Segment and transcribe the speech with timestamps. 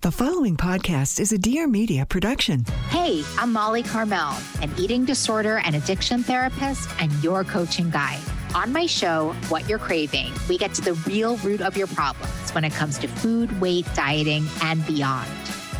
[0.00, 2.64] The following podcast is a Dear Media production.
[2.90, 8.20] Hey, I'm Molly Carmel, an eating disorder and addiction therapist and your coaching guide.
[8.54, 12.54] On my show, What You're Craving, we get to the real root of your problems
[12.54, 15.28] when it comes to food, weight, dieting, and beyond.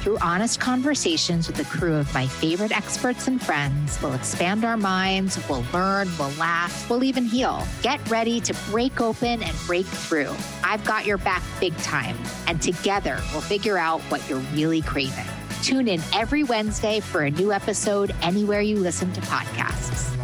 [0.09, 4.79] Through honest conversations with a crew of my favorite experts and friends, we'll expand our
[4.79, 7.63] minds, we'll learn, we'll laugh, we'll even heal.
[7.83, 10.35] Get ready to break open and break through.
[10.65, 15.27] I've got your back big time, and together we'll figure out what you're really craving.
[15.63, 20.17] Tune in every Wednesday for a new episode anywhere you listen to podcasts.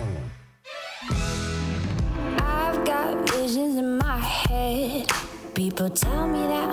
[2.41, 5.11] I've got visions in my head.
[5.53, 6.64] People tell me that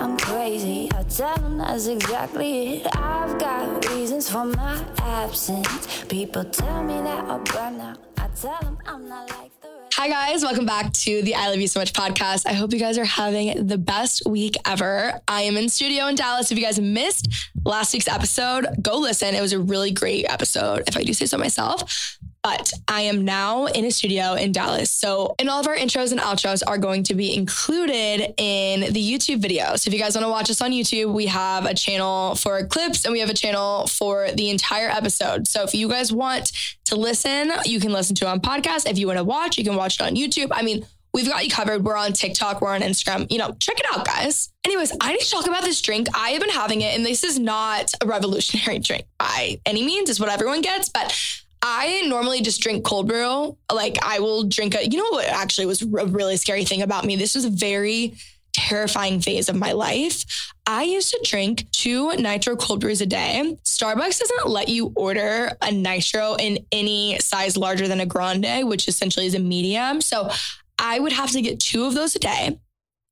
[0.52, 0.88] crazy.
[0.92, 2.86] I tell them that's exactly it.
[2.96, 6.04] I've got reasons for my absence.
[6.04, 7.98] People tell me that I'll burn out.
[8.18, 9.68] I tell them I'm not like the.
[9.94, 10.42] Hi, guys.
[10.42, 12.46] Welcome back to the I Love You So Much podcast.
[12.46, 15.18] I hope you guys are having the best week ever.
[15.26, 16.50] I am in studio in Dallas.
[16.50, 17.28] If you guys missed
[17.64, 19.34] last week's episode, go listen.
[19.34, 22.18] It was a really great episode, if I do say so myself.
[22.42, 24.90] But I am now in a studio in Dallas.
[24.90, 29.00] So, and all of our intros and outros are going to be included in the
[29.00, 29.76] YouTube video.
[29.76, 32.66] So, if you guys want to watch us on YouTube, we have a channel for
[32.66, 35.46] clips and we have a channel for the entire episode.
[35.46, 36.50] So, if you guys want
[36.86, 38.90] to listen, you can listen to it on podcast.
[38.90, 40.48] If you want to watch, you can watch it on YouTube.
[40.50, 41.84] I mean, We've got you covered.
[41.84, 43.30] We're on TikTok, we're on Instagram.
[43.30, 44.50] You know, check it out, guys.
[44.64, 46.08] Anyways, I need to talk about this drink.
[46.14, 50.08] I have been having it, and this is not a revolutionary drink by any means.
[50.08, 51.14] It's what everyone gets, but
[51.62, 53.56] I normally just drink cold brew.
[53.72, 57.04] Like I will drink a, you know what actually was a really scary thing about
[57.04, 57.16] me?
[57.16, 58.14] This was a very
[58.52, 60.24] terrifying phase of my life.
[60.66, 63.56] I used to drink two nitro cold brews a day.
[63.64, 68.88] Starbucks doesn't let you order a nitro in any size larger than a grande, which
[68.88, 70.00] essentially is a medium.
[70.00, 70.30] So
[70.78, 72.58] I would have to get two of those a day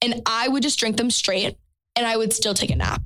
[0.02, 1.56] and I would just drink them straight
[1.96, 3.02] and I would still take a nap.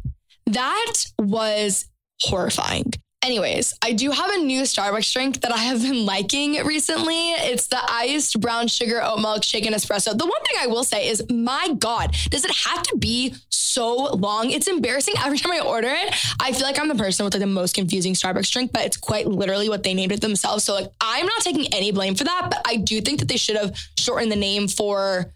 [0.46, 1.86] That was
[2.22, 2.92] horrifying.
[3.24, 7.30] Anyways, I do have a new Starbucks drink that I have been liking recently.
[7.32, 10.16] It's the iced brown sugar oat milk shaken espresso.
[10.16, 13.94] The one thing I will say is, my God, does it have to be so
[14.12, 14.50] long?
[14.50, 16.14] It's embarrassing every time I order it.
[16.38, 18.98] I feel like I'm the person with like the most confusing Starbucks drink, but it's
[18.98, 20.64] quite literally what they named it themselves.
[20.64, 23.38] So like, I'm not taking any blame for that, but I do think that they
[23.38, 25.32] should have shortened the name for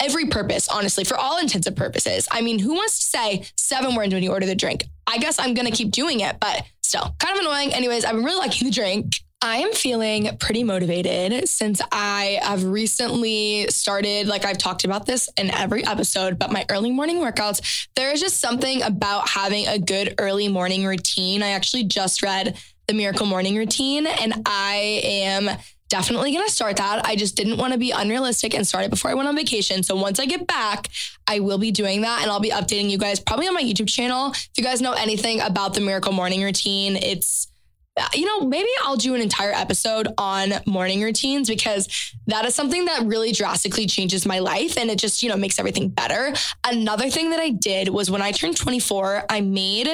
[0.00, 2.28] every purpose, honestly, for all intents and purposes.
[2.30, 4.84] I mean, who wants to say seven words when you order the drink?
[5.06, 7.72] I guess I'm going to keep doing it, but still kind of annoying.
[7.74, 9.14] Anyways, I've been really liking the drink.
[9.44, 15.28] I am feeling pretty motivated since I have recently started, like I've talked about this
[15.36, 19.80] in every episode, but my early morning workouts, there is just something about having a
[19.80, 21.42] good early morning routine.
[21.42, 25.50] I actually just read the Miracle Morning Routine and I am
[25.92, 27.04] definitely going to start that.
[27.06, 29.82] I just didn't want to be unrealistic and start it before I went on vacation.
[29.82, 30.88] So once I get back,
[31.26, 33.90] I will be doing that and I'll be updating you guys probably on my YouTube
[33.90, 34.30] channel.
[34.30, 37.48] If you guys know anything about the Miracle Morning Routine, it's
[37.94, 42.54] uh, you know, maybe I'll do an entire episode on morning routines because that is
[42.54, 46.32] something that really drastically changes my life and it just, you know, makes everything better.
[46.64, 49.88] Another thing that I did was when I turned 24, I made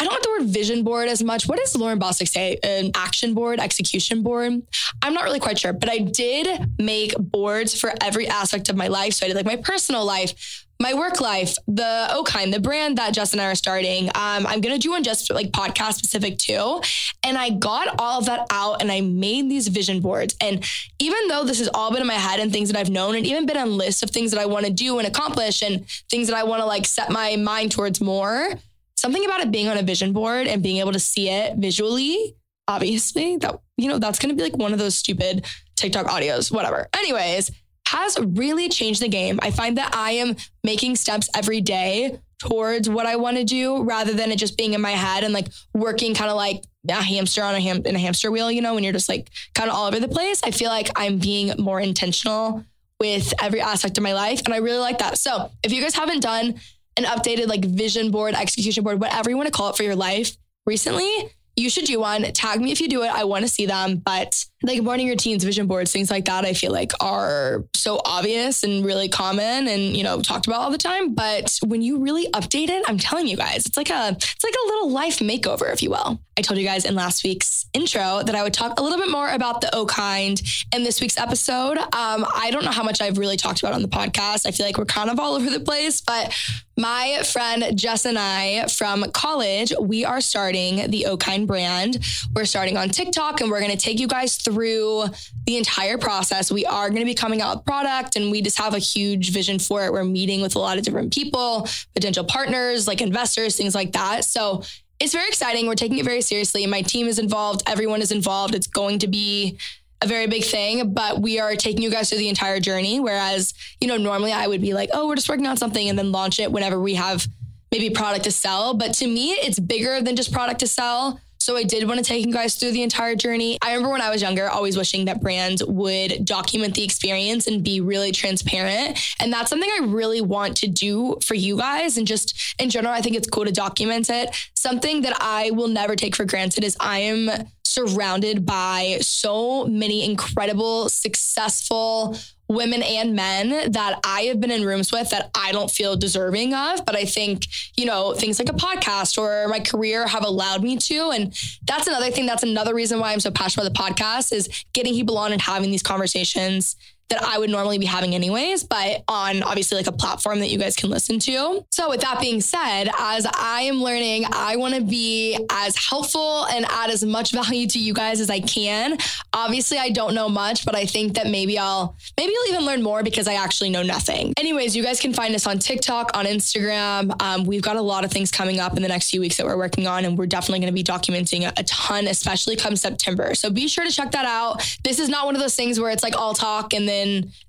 [0.00, 1.48] I don't like the word vision board as much.
[1.48, 2.58] What does Lauren Bosstick say?
[2.62, 4.62] An action board, execution board?
[5.02, 8.86] I'm not really quite sure, but I did make boards for every aspect of my
[8.88, 9.14] life.
[9.14, 13.12] So I did like my personal life, my work life, the kind, the brand that
[13.12, 14.06] Jess and I are starting.
[14.14, 16.80] Um, I'm gonna do one just like podcast specific too.
[17.24, 20.36] And I got all of that out and I made these vision boards.
[20.40, 20.64] And
[21.00, 23.26] even though this has all been in my head and things that I've known, and
[23.26, 26.28] even been on lists of things that I want to do and accomplish and things
[26.28, 28.54] that I want to like set my mind towards more,
[28.98, 32.34] something about it being on a vision board and being able to see it visually,
[32.66, 35.46] obviously, that, you know, that's going to be like one of those stupid
[35.76, 36.88] TikTok audios, whatever.
[36.96, 37.50] Anyways,
[37.86, 39.38] has really changed the game.
[39.40, 43.82] I find that I am making steps every day towards what I want to do
[43.82, 46.94] rather than it just being in my head and like working kind of like a
[46.94, 49.70] hamster on a ham in a hamster wheel, you know, when you're just like kind
[49.70, 50.40] of all over the place.
[50.44, 52.64] I feel like I'm being more intentional
[53.00, 54.42] with every aspect of my life.
[54.44, 55.18] And I really like that.
[55.18, 56.60] So if you guys haven't done
[56.98, 59.96] an updated like vision board, execution board, whatever you want to call it for your
[59.96, 60.36] life
[60.66, 61.10] recently,
[61.56, 62.22] you should do one.
[62.32, 63.08] Tag me if you do it.
[63.08, 63.96] I want to see them.
[63.96, 68.64] But like morning routines, vision boards, things like that, I feel like are so obvious
[68.64, 71.14] and really common and, you know, talked about all the time.
[71.14, 74.54] But when you really update it, I'm telling you guys, it's like a it's like
[74.54, 76.20] a little life makeover, if you will.
[76.36, 79.10] I told you guys in last week's intro that I would talk a little bit
[79.10, 80.40] more about the O kind
[80.74, 81.78] in this week's episode.
[81.78, 84.46] Um, I don't know how much I've really talked about on the podcast.
[84.46, 86.32] I feel like we're kind of all over the place, but
[86.76, 91.98] my friend Jess and I from college, we are starting the O kind brand.
[92.34, 96.50] We're starting on TikTok and we're going to take you guys through the entire process.
[96.50, 99.30] We are going to be coming out with product and we just have a huge
[99.30, 99.92] vision for it.
[99.92, 104.24] We're meeting with a lot of different people, potential partners, like investors, things like that.
[104.24, 104.62] So
[105.00, 105.66] it's very exciting.
[105.66, 106.66] We're taking it very seriously.
[106.66, 108.54] My team is involved, everyone is involved.
[108.54, 109.58] It's going to be
[110.02, 113.00] a very big thing, but we are taking you guys through the entire journey.
[113.00, 115.98] Whereas, you know, normally I would be like, oh, we're just working on something and
[115.98, 117.26] then launch it whenever we have
[117.72, 118.74] maybe product to sell.
[118.74, 121.20] But to me, it's bigger than just product to sell.
[121.38, 123.58] So I did want to take you guys through the entire journey.
[123.62, 127.62] I remember when I was younger, always wishing that brands would document the experience and
[127.62, 128.98] be really transparent.
[129.20, 131.96] And that's something I really want to do for you guys.
[131.96, 134.34] And just in general, I think it's cool to document it.
[134.54, 140.04] Something that I will never take for granted is I am surrounded by so many
[140.04, 142.16] incredible, successful
[142.48, 146.54] women and men that I have been in rooms with that I don't feel deserving
[146.54, 146.84] of.
[146.86, 147.46] But I think,
[147.76, 151.10] you know, things like a podcast or my career have allowed me to.
[151.10, 151.34] And
[151.64, 152.26] that's another thing.
[152.26, 155.42] That's another reason why I'm so passionate about the podcast is getting people on and
[155.42, 156.76] having these conversations
[157.10, 160.58] that I would normally be having anyways, but on obviously like a platform that you
[160.58, 161.64] guys can listen to.
[161.70, 166.44] So with that being said, as I am learning, I want to be as helpful
[166.46, 168.98] and add as much value to you guys as I can.
[169.32, 172.82] Obviously, I don't know much, but I think that maybe I'll maybe I'll even learn
[172.82, 174.34] more because I actually know nothing.
[174.36, 177.20] Anyways, you guys can find us on TikTok, on Instagram.
[177.22, 179.46] Um, we've got a lot of things coming up in the next few weeks that
[179.46, 183.34] we're working on, and we're definitely going to be documenting a ton, especially come September.
[183.34, 184.76] So be sure to check that out.
[184.84, 186.97] This is not one of those things where it's like all talk and then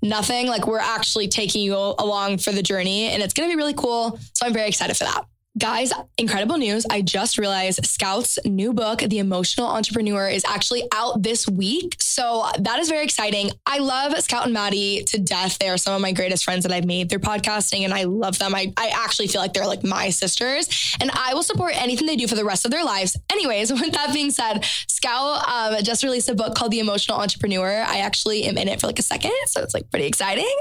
[0.02, 0.46] nothing.
[0.46, 3.74] Like we're actually taking you along for the journey and it's going to be really
[3.74, 4.18] cool.
[4.34, 5.24] So I'm very excited for that.
[5.58, 6.86] Guys, incredible news.
[6.88, 11.96] I just realized Scout's new book, The Emotional Entrepreneur, is actually out this week.
[11.98, 13.50] So that is very exciting.
[13.66, 15.58] I love Scout and Mady to death.
[15.58, 18.38] They are some of my greatest friends that I've made through podcasting, and I love
[18.38, 18.54] them.
[18.54, 20.68] I, I actually feel like they're like my sisters,
[21.00, 23.18] and I will support anything they do for the rest of their lives.
[23.32, 27.82] Anyways, with that being said, Scout um, just released a book called The Emotional Entrepreneur.
[27.88, 30.54] I actually am in it for like a second, so it's like pretty exciting,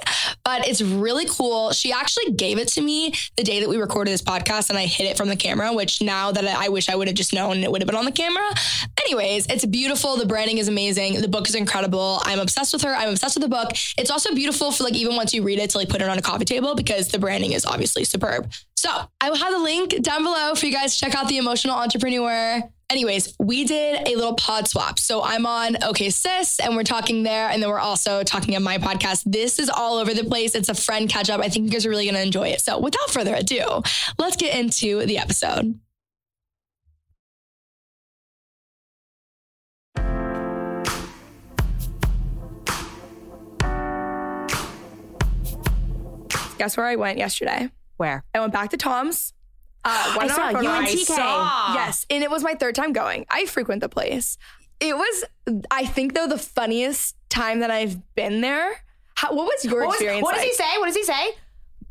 [0.43, 1.73] but it's really cool.
[1.73, 4.85] She actually gave it to me the day that we recorded this podcast, and I
[4.85, 7.57] hid it from the camera, which now that I wish I would have just known
[7.57, 8.49] it would have been on the camera.
[9.05, 10.17] Anyways, it's beautiful.
[10.17, 11.21] The branding is amazing.
[11.21, 12.21] The book is incredible.
[12.23, 12.95] I'm obsessed with her.
[12.95, 13.71] I'm obsessed with the book.
[13.97, 16.17] It's also beautiful for like even once you read it to like put it on
[16.17, 18.51] a coffee table because the branding is obviously superb.
[18.75, 18.89] So
[19.19, 21.75] I will have the link down below for you guys to check out the emotional
[21.75, 22.63] entrepreneur.
[22.91, 24.97] Anyways, we did a little pod swap.
[24.97, 27.47] So I'm on OK Sis and we're talking there.
[27.47, 29.21] And then we're also talking on my podcast.
[29.27, 30.55] This is all over the place.
[30.55, 31.39] It's a friend catch up.
[31.39, 32.61] I think you guys are really going to enjoy it.
[32.61, 33.83] So without further ado,
[34.17, 35.79] let's get into the episode.
[46.57, 47.69] Guess where I went yesterday?
[47.97, 48.23] Where?
[48.33, 49.33] I went back to Tom's.
[49.85, 51.17] Uh, I saw you and TK.
[51.75, 53.25] Yes, and it was my third time going.
[53.29, 54.37] I frequent the place.
[54.79, 55.25] It was,
[55.71, 58.83] I think, though, the funniest time that I've been there.
[59.15, 60.23] How, what was your What, was, experience?
[60.23, 60.77] what does he say?
[60.77, 61.31] What does he say?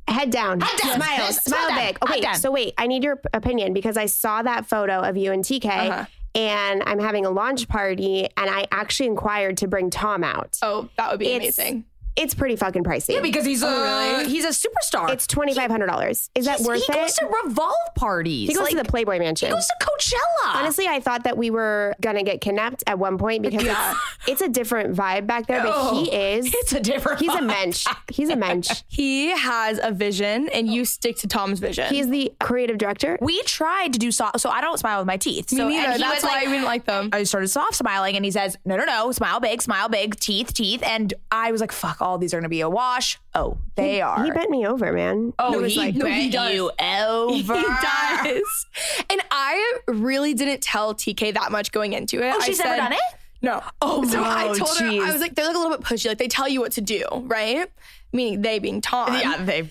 [0.09, 0.61] Head down.
[0.61, 0.95] Head down.
[0.95, 1.19] Smile.
[1.19, 1.45] Yes.
[1.45, 1.79] Smile down.
[1.79, 1.99] big.
[2.03, 5.45] Okay, so wait, I need your opinion because I saw that photo of you and
[5.45, 6.05] TK Uh-huh.
[6.35, 10.57] and I'm having a launch party and I actually inquired to bring Tom out.
[10.63, 11.85] Oh, that would be It's- amazing.
[12.19, 13.15] It's pretty fucking pricey.
[13.15, 14.25] Yeah, because he's a oh, really?
[14.25, 15.11] Uh, he's a superstar.
[15.11, 16.11] it's $2,500.
[16.35, 16.97] Is that He's- worth he it?
[16.97, 18.49] goes to Revolve parties.
[18.49, 19.49] he goes to the Playboy Mansion.
[19.49, 20.55] He goes to Coachella.
[20.57, 23.99] Honestly, I thought that we were gonna get kidnapped at one point because it's,
[24.29, 25.63] it's a different vibe back there.
[25.63, 26.53] But he oh, is.
[26.55, 27.21] it's a different.
[27.21, 27.87] He's a mensch.
[28.11, 28.69] He's a mensch.
[28.89, 31.87] He has a vision, and you stick to Tom's vision.
[31.89, 33.17] He's the creative director.
[33.21, 35.53] We tried to do soft, so I don't smile with my teeth.
[35.53, 35.85] Me so neither.
[35.89, 37.11] and he That's was why like, I didn't like them.
[37.13, 40.53] I started soft smiling, and he says, "No, no, no, smile big, smile big, teeth,
[40.53, 44.01] teeth." And I was like, "Fuck, all these are gonna be a wash." Oh, they
[44.01, 44.25] are.
[44.25, 45.33] He bent me over, man.
[45.39, 46.55] oh, he like- no, he does.
[46.55, 47.55] you over.
[47.55, 48.67] He does.
[49.11, 52.33] And I really didn't tell TK that much going into it.
[52.35, 53.01] Oh, I she's never done it.
[53.43, 53.63] No.
[53.81, 56.07] Oh, so I no, told her, I was like, they're like a little bit pushy.
[56.09, 57.71] Like they tell you what to do, right?
[58.13, 59.13] Meaning they being Tom.
[59.13, 59.71] Yeah, they.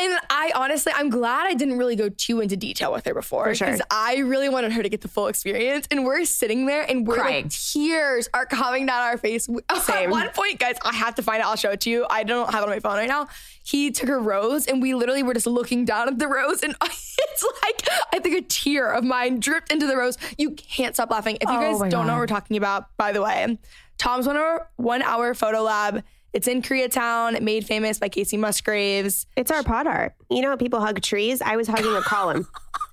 [0.00, 3.44] And I honestly, I'm glad I didn't really go too into detail with her before.
[3.46, 3.66] For sure.
[3.66, 5.88] Because I really wanted her to get the full experience.
[5.90, 7.44] And we're sitting there and we're Crying.
[7.46, 9.48] like, tears are coming down our face.
[9.68, 11.46] At one point, guys, I have to find it.
[11.46, 12.06] I'll show it to you.
[12.08, 13.26] I don't have it on my phone right now.
[13.64, 16.62] He took a rose and we literally were just looking down at the rose.
[16.62, 20.16] And it's like, I think a tear of mine dripped into the rose.
[20.38, 21.38] You can't stop laughing.
[21.40, 23.58] If you Oh guys don't know what we're talking about, by the way,
[23.98, 26.04] Tom's one hour, one hour photo lab.
[26.34, 29.26] It's in Koreatown, made famous by Kacey Musgraves.
[29.36, 30.14] It's our pod art.
[30.30, 31.40] You know how people hug trees?
[31.40, 32.46] I was hugging a column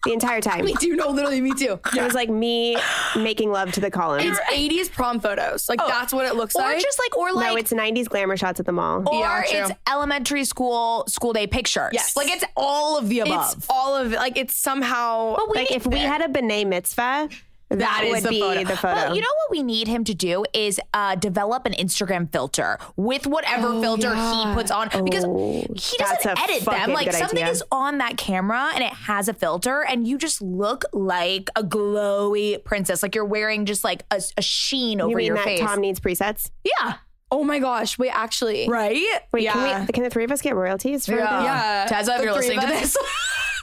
[0.06, 0.64] the entire time.
[0.64, 0.96] Me too.
[0.96, 1.78] No, literally, me too.
[1.96, 2.78] It was like me
[3.18, 4.22] making love to the column.
[4.22, 5.68] It's 80s prom photos.
[5.68, 5.88] Like oh.
[5.88, 6.78] that's what it looks Or like.
[6.78, 9.04] Or just like, or like, no, it's 90s glamour shots at the mall.
[9.06, 9.60] or Yeah, true.
[9.60, 11.90] it's elementary school school day pictures.
[11.92, 12.16] Yes.
[12.16, 13.54] Like it's all of the above.
[13.58, 14.16] it's all of it.
[14.16, 17.28] Like it's somehow But we like need- if we had a B'nai mitzvah,
[17.70, 18.64] that, is would the be photo.
[18.64, 18.94] the photo.
[18.96, 22.78] Well, you know what we need him to do is uh, develop an Instagram filter
[22.96, 25.66] with whatever filter he puts on because he Oh,
[26.00, 26.92] that's doesn't edit them.
[26.94, 27.50] Like something idea.
[27.52, 31.64] is on that camera and it has a filter, and you just look like a
[31.64, 33.02] glowy princess.
[33.04, 35.60] Like you're wearing just like a, a sheen over you mean your that face.
[35.60, 36.52] Tom needs presets?
[36.64, 36.96] yeah,
[37.32, 37.98] Oh my gosh.
[37.98, 38.70] Wait, actually.
[38.70, 38.96] right.
[39.34, 39.54] Wait, Yeah.
[39.54, 39.92] can we?
[39.94, 41.44] Can the three of us get royalties for that?
[41.44, 41.88] Yeah.
[41.90, 42.96] Tazza, if The you're listening to this.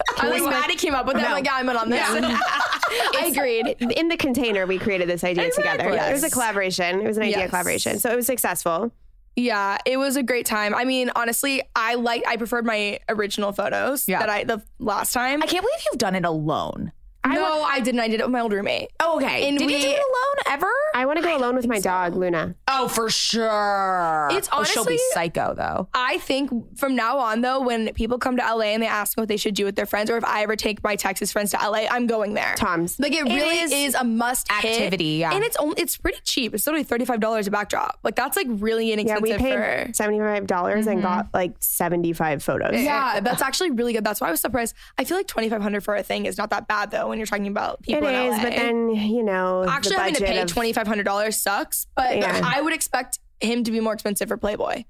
[0.18, 1.24] I like Mady came up with it.
[1.24, 2.00] I'm like, yeah, I'm in on this.
[2.04, 3.76] I agreed.
[3.96, 5.88] In the container, we created this idea together.
[5.88, 6.10] Exactly.
[6.10, 7.00] It was a collaboration.
[7.00, 7.50] It was an idea Yes.
[7.50, 7.98] collaboration.
[7.98, 8.92] So it was successful.
[9.34, 10.74] Yeah, it was a great time.
[10.74, 14.18] I mean, honestly, I like I preferred my original photos Yeah.
[14.18, 15.42] that I the last time.
[15.42, 16.92] I can't believe you've done it alone.
[17.26, 18.00] No, I didn't.
[18.00, 18.90] I did it with my old roommate.
[19.00, 19.48] Oh, okay.
[19.48, 20.70] And Did you do it alone ever?
[20.94, 22.54] I want to go alone with my dog, Luna.
[22.68, 24.28] Oh, for sure.
[24.32, 25.88] It's oh, she'll be psycho though.
[25.94, 29.22] I think from now on, though, when people come to LA and they ask me
[29.22, 31.52] what they should do with their friends, or if I ever take my Texas friends
[31.52, 32.54] to LA, I'm going there.
[32.56, 32.98] Tom's.
[32.98, 35.32] Like it really is is, a must activity, yeah.
[35.32, 36.54] and it's only it's pretty cheap.
[36.54, 37.98] It's literally thirty five dollars a backdrop.
[38.02, 39.94] Like that's like really Yeah, inexpensive we paid for.
[39.94, 41.06] seventy five dollars and mm-hmm.
[41.06, 42.80] got like seventy five photos.
[42.80, 44.04] Yeah, that's actually really good.
[44.04, 44.74] That's why I was surprised.
[44.98, 47.18] I feel like twenty five hundred for a thing is not that bad though when
[47.18, 48.36] you're talking about it people in is.
[48.38, 48.42] LA.
[48.42, 51.86] But then you know, actually having to pay of- twenty five hundred dollars sucks.
[51.94, 52.40] But Yeah.
[52.42, 54.84] I would expect him to be more expensive for Playboy.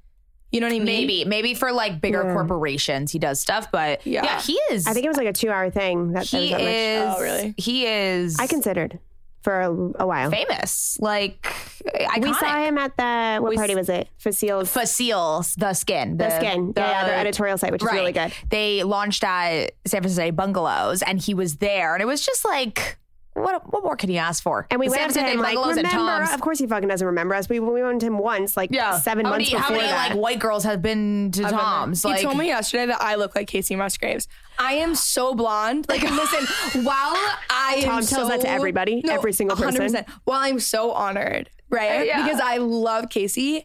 [0.52, 0.84] You know what I mean?
[0.84, 2.34] Maybe, maybe for like bigger Yeah.
[2.34, 3.72] corporations, he does stuff.
[3.72, 4.40] But yeah, Yeah.
[4.40, 4.86] he is.
[4.86, 6.08] I think it was like a two hour thing.
[6.12, 6.68] That, that was he that much.
[6.68, 7.14] is.
[7.16, 7.54] Oh, really?
[7.56, 8.38] He is.
[8.38, 8.98] I considered
[9.42, 9.68] for a,
[10.02, 10.30] a while.
[10.30, 10.98] famous.
[11.00, 11.42] Like
[11.84, 12.22] iconic.
[12.22, 14.08] We saw him at the what We party was it?
[14.18, 16.72] Facile Facile, the skin, the skin.
[16.76, 18.32] yeah, yeah, their editorial site, which is really good.
[18.50, 22.98] They launched at San Vicente Bungalows, and he was there, and it was just like,
[23.34, 23.72] what?
[23.72, 24.66] What more can you ask for?
[24.70, 26.24] And we The went up to him like, Bungalows and remember?
[26.24, 26.34] Tom's.
[26.34, 27.48] Of course he fucking doesn't remember us.
[27.48, 30.10] We, we went to him once, like seven how months many, before how many that.
[30.10, 31.66] like white girls have been to I've been there.
[31.66, 32.02] Tom's?
[32.02, 34.28] He told me yesterday that I look like Kacey Musgraves.
[34.58, 35.86] I am so blonde.
[35.88, 37.16] Like, listen, while
[37.48, 39.80] I am Tom tells so, that to everybody, every single person.
[39.80, 40.08] 100%.
[40.24, 42.06] While I'm so honored, right?
[42.06, 42.22] Yeah.
[42.22, 43.64] Because I love Kacey.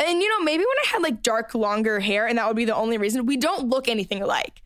[0.00, 2.66] And you know, maybe when I had like dark, longer hair, and that would be
[2.66, 4.62] the only reason, we don't look anything alike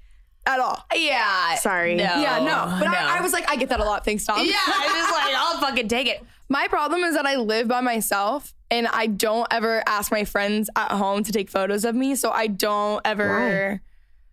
[0.47, 0.85] at all.
[0.95, 1.95] yeah, Sorry.
[1.95, 2.77] no, yeah, no.
[2.81, 2.97] But no.
[2.99, 4.05] I, I was like, I get that a lot.
[4.05, 4.39] Thanks, Tom.
[4.45, 6.23] yeah, I was like, I'll fucking take it.
[6.49, 10.69] My problem is that I live by myself and I don't ever ask my friends
[10.77, 12.15] at home to take photos of me.
[12.17, 13.81] So I don't ever.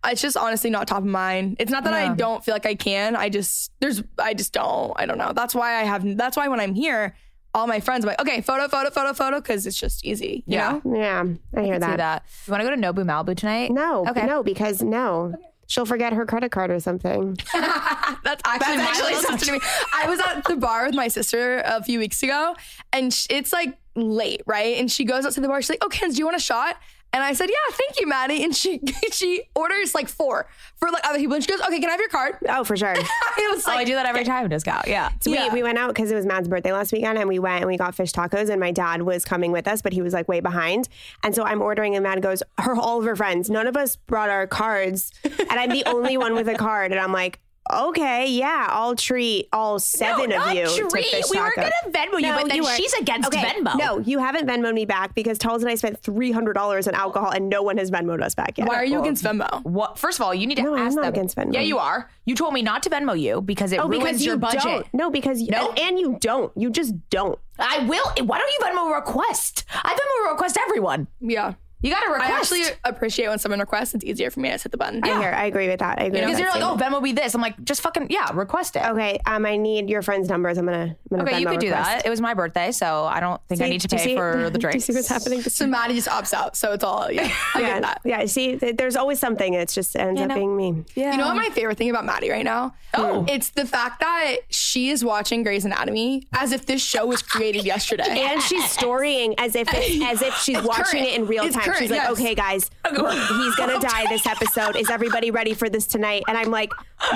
[0.06, 1.56] It's just honestly not top of mind.
[1.60, 3.16] It's not that I don't feel like I can.
[3.16, 4.92] I just there's I just don't.
[4.96, 5.32] I don't know.
[5.34, 6.16] That's why I have.
[6.16, 7.14] That's why when I'm here,
[7.54, 10.42] all my friends are like, okay, photo, photo, photo, photo, because it's just easy.
[10.46, 10.80] You Yeah.
[10.84, 10.96] know.
[10.96, 11.24] yeah,
[11.54, 11.96] I hear See that.
[11.98, 12.22] that.
[12.46, 13.70] You want to go to Nobu Malibu tonight?
[13.72, 14.24] No, Okay.
[14.26, 15.34] no, because no.
[15.70, 17.38] She'll forget her credit card or something.
[17.54, 19.60] That's actually my actually little sister to me.
[19.94, 22.56] I was at the bar with my sister a few weeks ago,
[22.92, 24.78] and it's like late, right?
[24.78, 25.62] And she goes up to the bar.
[25.62, 26.76] She's like, "Oh, Kenz, do you want a shot?"
[27.12, 28.80] And I said, "Yeah, thank you, Mady." And she
[29.12, 32.00] she orders like four for like other people, and she goes, "Okay, can I have
[32.00, 32.94] your card?" Oh, for sure.
[32.96, 34.86] I was Oh, I do that every time, discount.
[34.86, 35.10] Yeah.
[35.20, 35.48] So Yeah.
[35.48, 37.66] we, we went out because it was Matt's birthday last weekend and we went and
[37.66, 40.28] we got fish tacos and my dad was coming with us, but he was like
[40.28, 40.88] way behind.
[41.24, 43.96] And so I'm ordering and Matt goes, her all of her friends, none of us
[43.96, 45.12] brought our cards.
[45.24, 46.92] And I'm the only one with a card.
[46.92, 47.40] And I'm like,
[47.88, 50.66] okay, yeah, I'll treat all seven no, of not you.
[50.66, 51.06] to treat.
[51.06, 51.56] fish We were tacos.
[51.56, 52.76] gonna Venmo you, but then weren't.
[52.76, 53.76] she's against Okay, Venmo.
[53.78, 57.48] No, you haven't Venmoed me back because Tulls and I spent $300 on alcohol and
[57.48, 58.68] no one has Venmoed us back yet.
[58.68, 59.98] "Why are you against Venmo?" What?
[59.98, 61.12] First of all, you need to No, I'm ask not them.
[61.14, 61.52] against Venmo.
[61.54, 62.10] Yeah, you are.
[62.24, 64.62] You told me not to Venmo you because it Oh, ruins because your you budget.
[64.62, 64.86] don't.
[64.94, 65.70] No, because you, No.
[65.70, 66.52] and, and you don't.
[66.56, 67.38] You just don't.
[67.58, 68.04] I will.
[68.24, 69.64] Why don't you Venmo request?
[69.72, 71.06] I Venmo request everyone.
[71.20, 72.30] Yeah, You got to request.
[72.30, 73.94] I actually appreciate when someone requests.
[73.94, 75.02] It's easier for me to hit the button.
[75.02, 75.30] I hear.
[75.30, 75.98] I agree with that.
[75.98, 76.20] I agree.
[76.20, 76.94] because with you're like, oh, statement.
[76.94, 77.34] Venmo be this.
[77.34, 78.84] I'm like, just fucking yeah, request it.
[78.84, 80.58] Okay, um, I need your friends' numbers.
[80.58, 80.96] I'm gonna.
[81.10, 82.04] I'm gonna Okay, you Venmo could do that.
[82.04, 84.58] It was my birthday, so I don't think I need to pay see- for the
[84.60, 85.42] Do you see what's happening?
[85.42, 87.32] So Mady just opts out, so it's all yeah.
[87.54, 88.00] I yeah, get that.
[88.04, 88.26] yeah.
[88.26, 89.54] See, there's always something.
[89.54, 90.34] It's just ends up know.
[90.34, 90.84] being me.
[90.94, 91.12] Yeah.
[91.12, 92.74] You know what my favorite thing about Mady right now?
[92.94, 93.24] Oh.
[93.28, 97.64] It's the fact that she is watching Grey's Anatomy as if this show was created
[97.64, 98.04] yesterday.
[98.08, 101.06] And she's storying as if it's, as if she's watching current.
[101.06, 101.64] it in real It's time.
[101.78, 102.10] She's like, yes.
[102.12, 104.76] okay, guys, he's gonna die this episode.
[104.76, 106.24] Is everybody ready for this tonight?
[106.28, 106.70] And I'm like,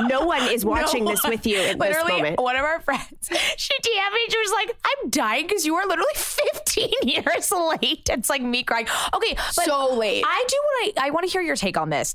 [0.07, 2.41] no one is watching No this one- with you at this moment.
[2.41, 3.09] One of our friends,
[3.57, 4.21] she DM'd me.
[4.29, 8.63] She was like, "I'm dying because you are literally 15 years late." It's like me
[8.63, 8.87] crying.
[9.15, 10.25] Okay, but So late.
[10.27, 11.03] I do want to.
[11.05, 12.15] I want to hear your take on this.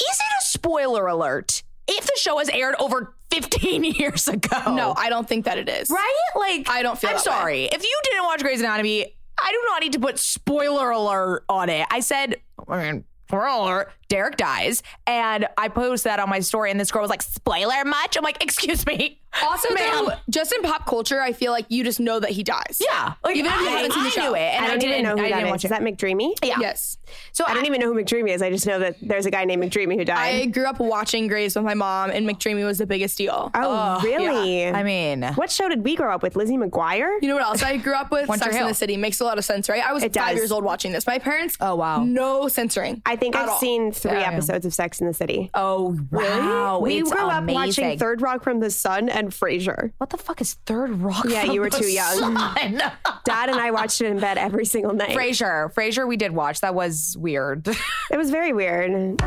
[0.00, 4.74] Is it a spoiler alert if the show has aired over 15 years ago?
[4.74, 5.90] No, I don't think that it is.
[5.90, 6.14] right?
[6.34, 7.32] Like, I don't feel I'm that way.
[7.32, 9.14] sorry if you didn't watch Grey's Anatomy.
[9.42, 11.86] I do not need to put spoiler alert on it.
[11.90, 12.36] I said,
[13.28, 17.10] spoiler alert, Derek dies, and I posted that on my story, and this girl was
[17.10, 20.06] like, "Spoiler much?" I'm like, "Excuse me." Also, Ma'am.
[20.06, 22.78] though, just in pop culture, I feel like you just know that he dies.
[22.80, 24.22] Yeah, like, Even if you I, haven't seen the I show.
[24.30, 25.50] knew it, and I I, don't didn't even know who I that didn't is.
[25.50, 25.74] watch Is it.
[25.74, 26.34] that McDreamy?
[26.42, 26.56] Yeah.
[26.60, 26.98] Yes.
[27.32, 28.42] So I don't even know who McDreamy is.
[28.42, 30.34] I just know that there's a guy named McDreamy who died.
[30.42, 33.50] I grew up watching Grey's with my mom, and McDreamy was the biggest deal.
[33.54, 34.66] oh, really?
[34.66, 36.34] I mean, what show did we grow up with?
[36.36, 37.10] Lizzie McGuire?
[37.22, 38.28] You know what else I grew up with?
[38.28, 38.68] Winter Sex in Hill.
[38.68, 38.96] the City.
[38.96, 39.84] Makes a lot of sense, right?
[39.84, 40.36] I was It five does.
[40.38, 41.06] years old watching this.
[41.06, 42.02] My parents, Oh, wow.
[42.04, 43.00] no censoring.
[43.06, 43.58] I think at I've all.
[43.58, 44.34] seen three Damn.
[44.34, 45.50] episodes of Sex in the City.
[45.54, 47.98] oh wow, we it's grew up watching.
[47.98, 49.92] Third Rock from the Sun and Frasier.
[49.98, 51.24] What the fuck is Third Rock?
[51.28, 52.34] Yeah, from you were the too young.
[53.24, 55.16] Dad and I watched it in bed every single night.
[55.16, 56.60] Frasier, Frasier, we did watch.
[56.60, 57.68] That was weird.
[58.10, 59.20] It was very weird.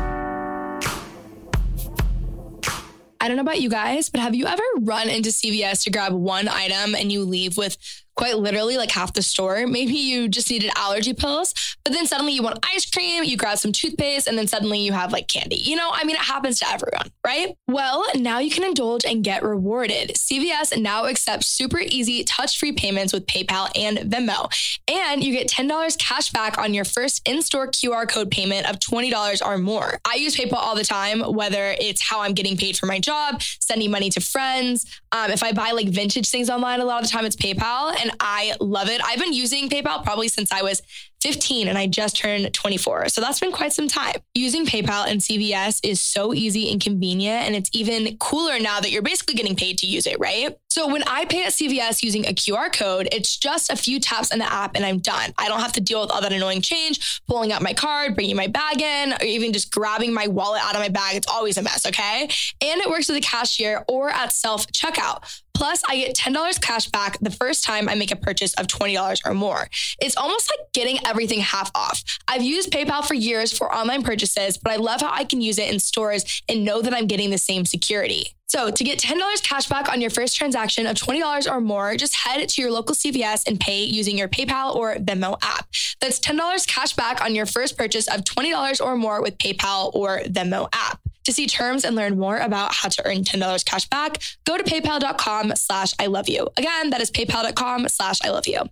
[3.24, 6.12] I don't know about you guys, but have you ever run into CVS to grab
[6.12, 7.78] one item and you leave with
[8.16, 9.66] quite literally like half the store?
[9.66, 11.54] Maybe you just needed allergy pills,
[11.84, 14.92] but then suddenly you want ice cream, you grab some toothpaste, and then suddenly you
[14.92, 15.56] have like candy.
[15.56, 17.56] You know, I mean, it happens to everyone, right?
[17.68, 20.10] Well, now you can indulge and get rewarded.
[20.10, 24.50] CVS now accepts super easy touch free payments with PayPal and Venmo.
[24.90, 28.78] And you get $10 cash back on your first in store QR code payment of
[28.78, 29.98] $20 or more.
[30.04, 33.42] I use PayPal all the time, whether it's how I'm getting paid for my job,
[33.60, 34.86] sending money to friends.
[35.12, 37.94] Um, if I buy like vintage things online, a lot of the time it's PayPal,
[38.20, 39.00] I love it.
[39.04, 40.82] I've been using PayPal probably since I was
[41.24, 43.08] 15 and I just turned 24.
[43.08, 44.16] So that's been quite some time.
[44.34, 47.46] Using PayPal and CVS is so easy and convenient.
[47.46, 50.54] And it's even cooler now that you're basically getting paid to use it, right?
[50.68, 54.34] So when I pay at CVS using a QR code, it's just a few taps
[54.34, 55.32] in the app and I'm done.
[55.38, 58.36] I don't have to deal with all that annoying change, pulling out my card, bringing
[58.36, 61.16] my bag in, or even just grabbing my wallet out of my bag.
[61.16, 62.28] It's always a mess, okay?
[62.60, 65.42] And it works with the cashier or at self checkout.
[65.54, 69.20] Plus, I get $10 cash back the first time I make a purchase of $20
[69.24, 69.68] or more.
[70.00, 72.02] It's almost like getting everything half off.
[72.26, 75.58] I've used PayPal for years for online purchases, but I love how I can use
[75.58, 78.34] it in stores and know that I'm getting the same security.
[78.46, 82.14] So, to get $10 cash back on your first transaction of $20 or more, just
[82.14, 85.66] head to your local CVS and pay using your PayPal or Venmo app.
[86.00, 90.20] That's $10 cash back on your first purchase of $20 or more with PayPal or
[90.20, 91.00] Venmo app.
[91.24, 94.62] To see terms and learn more about how to earn $10 cash back, go to
[94.62, 96.48] paypal.com slash I love you.
[96.58, 98.58] Again, that is paypal.com slash I love you.
[98.58, 98.68] All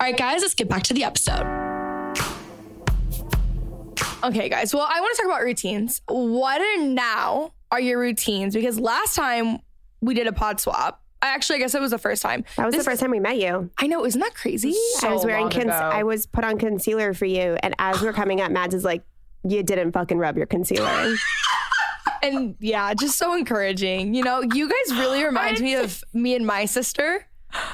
[0.00, 1.42] right, guys, let's get back to the episode.
[4.24, 4.72] Okay, guys.
[4.74, 6.00] Well, I want to talk about routines.
[6.08, 8.54] What are now are your routines?
[8.54, 9.58] Because last time
[10.00, 12.44] we did a pod swap, I actually, I guess it was the first time.
[12.56, 13.70] That was This- the first time we met you.
[13.78, 14.74] I know, isn't that crazy?
[15.02, 15.90] I was wearing long cons- ago.
[15.92, 19.02] I was put on concealer for you, and as we're coming up, Mads is like,
[19.42, 21.14] "You didn't fucking rub your concealer."
[22.22, 24.14] and yeah, just so encouraging.
[24.14, 27.26] You know, you guys really remind me of me and my sister.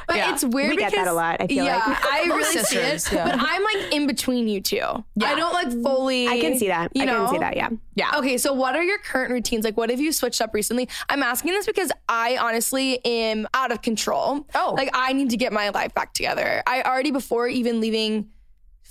[0.06, 0.32] But Yeah.
[0.34, 2.04] it's weird We get that because a lot, I feel yeah, like.
[2.04, 3.12] I We're really see it.
[3.12, 3.24] yeah.
[3.24, 4.76] But I'm like in between you two.
[4.76, 5.02] Yeah.
[5.24, 6.28] I don't like fully.
[6.28, 6.92] I can see that.
[6.94, 7.24] You I know?
[7.24, 7.56] can see that.
[7.56, 7.70] Yeah.
[7.96, 8.18] Yeah.
[8.18, 9.64] Okay, so what are your current routines?
[9.64, 10.88] Like, what have you switched up recently?
[11.08, 14.46] I'm asking this because I honestly am out of control.
[14.54, 14.74] Oh.
[14.76, 16.62] Like, I need to get my life back together.
[16.66, 18.28] I already, before even leaving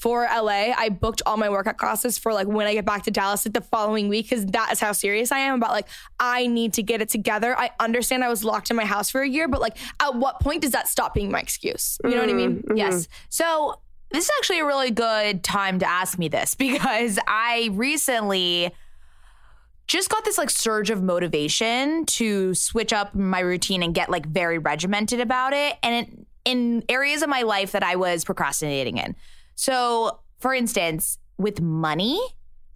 [0.02, 3.12] for LA, I booked all my workout classes for like when I get back to
[3.12, 5.88] Dallas like the following week because that is how serious I am about like,
[6.20, 7.56] I need to get it together.
[7.56, 10.40] I understand I was locked in my house for a year, but like, at what
[10.40, 12.00] point does that stop being my excuse?
[12.04, 12.64] You know what I mean?
[12.64, 12.94] Mm-hmm, yes.
[12.94, 13.14] Mm-hmm.
[13.30, 13.76] So
[14.10, 18.72] this is actually a really good time to ask me this because I recently
[19.86, 24.26] just got this like surge of motivation to switch up my routine and get like
[24.26, 29.16] very regimented about it and in areas of my life that I was procrastinating in.
[29.56, 32.20] So, for instance, with money,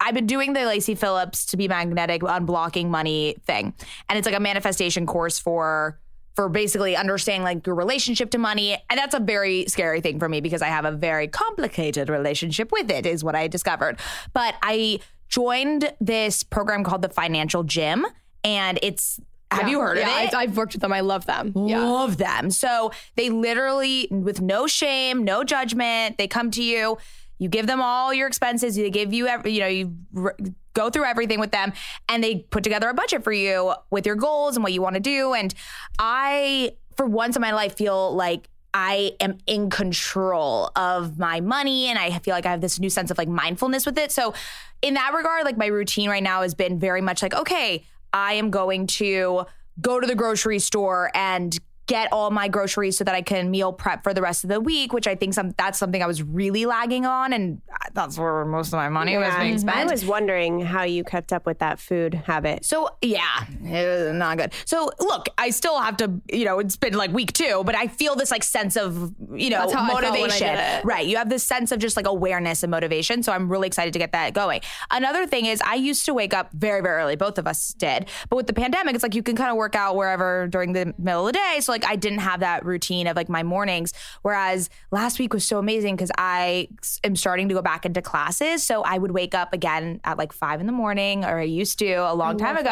[0.00, 3.74] I've been doing the Lacy Phillips to be magnetic unblocking money thing.
[4.08, 5.98] And it's like a manifestation course for
[6.34, 8.76] for basically understanding like your relationship to money.
[8.90, 12.70] And that's a very scary thing for me because I have a very complicated relationship
[12.70, 13.98] with it, is what I discovered.
[14.34, 18.04] But I joined this program called the Financial Gym.
[18.44, 19.18] And it's
[19.50, 20.34] have you heard yeah, of it?
[20.34, 20.92] I, I've worked with them.
[20.92, 21.52] I love them.
[21.54, 21.80] Yeah.
[21.80, 22.50] love them.
[22.50, 26.98] So they literally, with no shame, no judgment, they come to you.
[27.38, 28.76] You give them all your expenses.
[28.76, 30.36] They give you, every, you know, you r-
[30.74, 31.72] go through everything with them,
[32.08, 34.94] and they put together a budget for you with your goals and what you want
[34.94, 35.34] to do.
[35.34, 35.54] And
[35.98, 41.86] I, for once in my life, feel like I am in control of my money
[41.86, 44.12] and I feel like I have this new sense of like mindfulness with it.
[44.12, 44.34] So,
[44.82, 48.34] in that regard, like my routine right now has been very much like, okay, I
[48.34, 49.46] am going to
[49.80, 53.72] go to the grocery store and get all my groceries so that I can meal
[53.72, 56.22] prep for the rest of the week, which I think some that's something I was
[56.22, 57.60] really lagging on, and
[57.92, 59.68] that's where most of my money was being mm-hmm.
[59.68, 59.88] spent.
[59.88, 62.64] I was wondering how you kept up with that food habit.
[62.64, 64.52] So yeah, it was not good.
[64.64, 67.86] So look, I still have to, you know, it's been like week two, but I
[67.86, 70.86] feel this like sense of, you know, That's how I felt when I motivation.
[70.86, 71.06] Right.
[71.06, 73.22] You have this sense of just like awareness and motivation.
[73.22, 74.60] So I'm really excited to get that going.
[74.90, 77.16] Another thing is I used to wake up very, very early.
[77.16, 78.08] Both of us did.
[78.28, 80.94] But with the pandemic, it's like you can kind of work out wherever during the
[80.98, 81.58] middle of the day.
[81.60, 83.92] So like I didn't have that routine of like my mornings.
[84.22, 86.68] Whereas last week was so amazing because I
[87.04, 88.62] am starting to go back into classes.
[88.62, 91.78] So I would wake up again at like five in the morning, or I used
[91.80, 92.70] to a long time ago.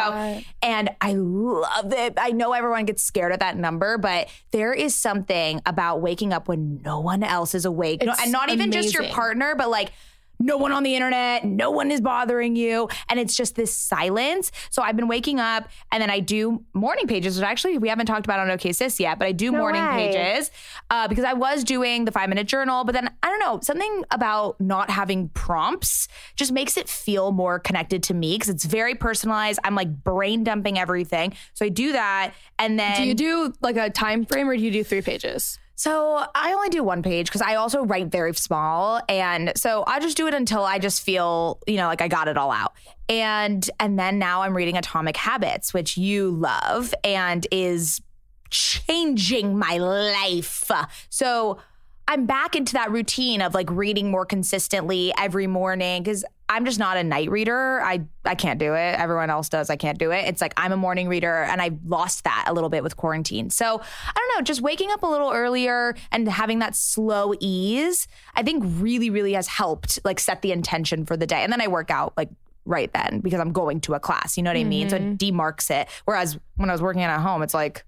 [0.61, 2.13] And I love it.
[2.17, 6.47] I know everyone gets scared at that number, but there is something about waking up
[6.47, 8.03] when no one else is awake.
[8.03, 9.91] No- and not even just your partner, but like
[10.45, 12.87] no one on the internet, no one is bothering you.
[13.09, 14.51] And it's just this silence.
[14.69, 18.05] So I've been waking up and then I do morning pages, which actually we haven't
[18.05, 20.11] talked about on OK Sis yet, but I do No morning way.
[20.13, 20.51] pages
[20.91, 22.83] uh, because I was doing the five minute journal.
[22.83, 27.57] But then I don't know, something about not having prompts just makes it feel more
[27.59, 29.59] connected to me because it's very personalized.
[29.63, 31.33] I'm like brain dumping everything.
[31.53, 32.33] So I do that.
[32.59, 35.57] And then Do you do like a time frame or do you do three pages?
[35.75, 39.99] So I only do one page because I also write very small, and so I
[39.99, 42.73] just do it until I just feel you know like I got it all out.
[43.09, 48.01] And and then now I'm reading Atomic Habits, which you love and is
[48.49, 50.71] changing my life.
[51.09, 51.59] So
[52.07, 56.77] I'm back into that routine of like reading more consistently every morning because I'm just
[56.77, 57.81] not a night reader.
[57.81, 58.99] I I can't do it.
[58.99, 59.69] Everyone else does.
[59.69, 60.25] I can't do it.
[60.25, 63.49] It's like I'm a morning reader and I lost that a little bit with quarantine.
[63.49, 68.07] So I don't know, just waking up a little earlier and having that slow ease,
[68.35, 71.43] I think really, really has helped like set the intention for the day.
[71.43, 72.29] And then I work out like
[72.65, 74.37] right then because I'm going to a class.
[74.37, 74.89] You know what I mean?
[74.89, 75.15] So it mm-hmm.
[75.15, 75.87] demarks it.
[76.05, 77.85] Whereas when I was working at home, it's like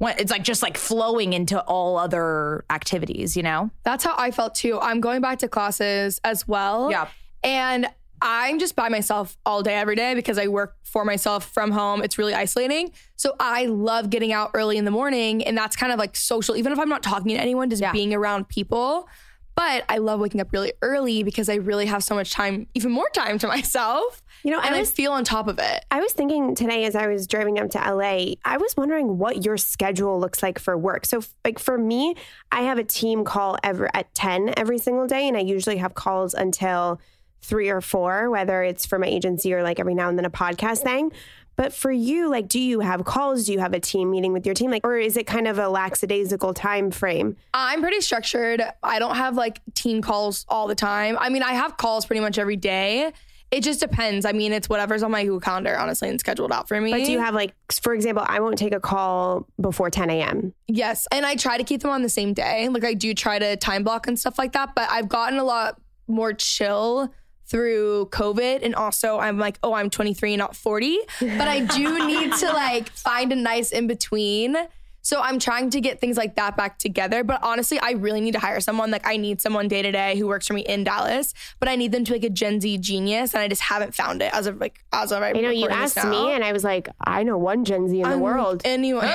[0.00, 3.70] it's like just like flowing into all other activities, you know?
[3.82, 4.80] That's how I felt too.
[4.80, 6.90] I'm going back to classes as well.
[6.90, 7.08] Yeah.
[7.42, 7.86] And
[8.22, 12.02] I'm just by myself all day, every day because I work for myself from home.
[12.02, 12.92] It's really isolating.
[13.16, 15.42] So I love getting out early in the morning.
[15.44, 17.92] And that's kind of like social, even if I'm not talking to anyone, just Yeah.
[17.92, 19.08] being around people.
[19.56, 22.92] But I love waking up really early because I really have so much time, even
[22.92, 24.22] more time to myself.
[24.42, 25.84] You know, and I, was- feel on top of it.
[25.90, 29.44] I was thinking today as I was driving up to LA, I was wondering what
[29.44, 31.04] your schedule looks like for work.
[31.04, 32.14] So, f- like for me,
[32.50, 35.92] I have a team call ever at 10 every single day, and I usually have
[35.94, 37.00] calls until
[37.42, 40.30] three or four, whether it's for my agency or like every now and then a
[40.30, 41.12] podcast thing.
[41.56, 43.44] But for you, like, do you have calls?
[43.44, 44.70] Do you have a team meeting with your team?
[44.70, 47.36] Like, or is it kind of a lackadaisical time frame?
[47.52, 48.62] I'm pretty structured.
[48.82, 51.18] I don't have like team calls all the time.
[51.20, 53.12] I mean, I have calls pretty much every day.
[53.50, 54.24] It just depends.
[54.24, 56.92] I mean, it's whatever's on my Google Calendar, honestly, and scheduled out for me.
[56.92, 60.54] But do you have like, for example, I won't take a call before 10 a.m.
[60.68, 61.08] Yes.
[61.10, 62.68] And I try to keep them on the same day.
[62.68, 64.74] Like I do try to time block and stuff like that.
[64.74, 67.12] But I've gotten a lot more chill
[67.50, 68.60] through COVID.
[68.62, 70.98] And also I'm like, oh, I'm 23, not 40.
[71.20, 74.56] But I do need to like find a nice in between.
[75.02, 77.24] So I'm trying to get things like that back together.
[77.24, 78.90] But honestly, I really need to hire someone.
[78.90, 81.74] Like I need someone day to day who works for me in Dallas, but I
[81.74, 83.34] need them to be like a Gen Z genius.
[83.34, 85.52] And I just haven't found it as of like as of right now, you know
[85.52, 88.20] you asked me, and I was like, I know one Gen Z in the I'm
[88.20, 88.62] like, world.
[88.64, 89.10] Anyway.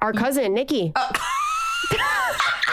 [0.00, 0.92] Our cousin, Nikki.
[0.96, 1.10] Oh.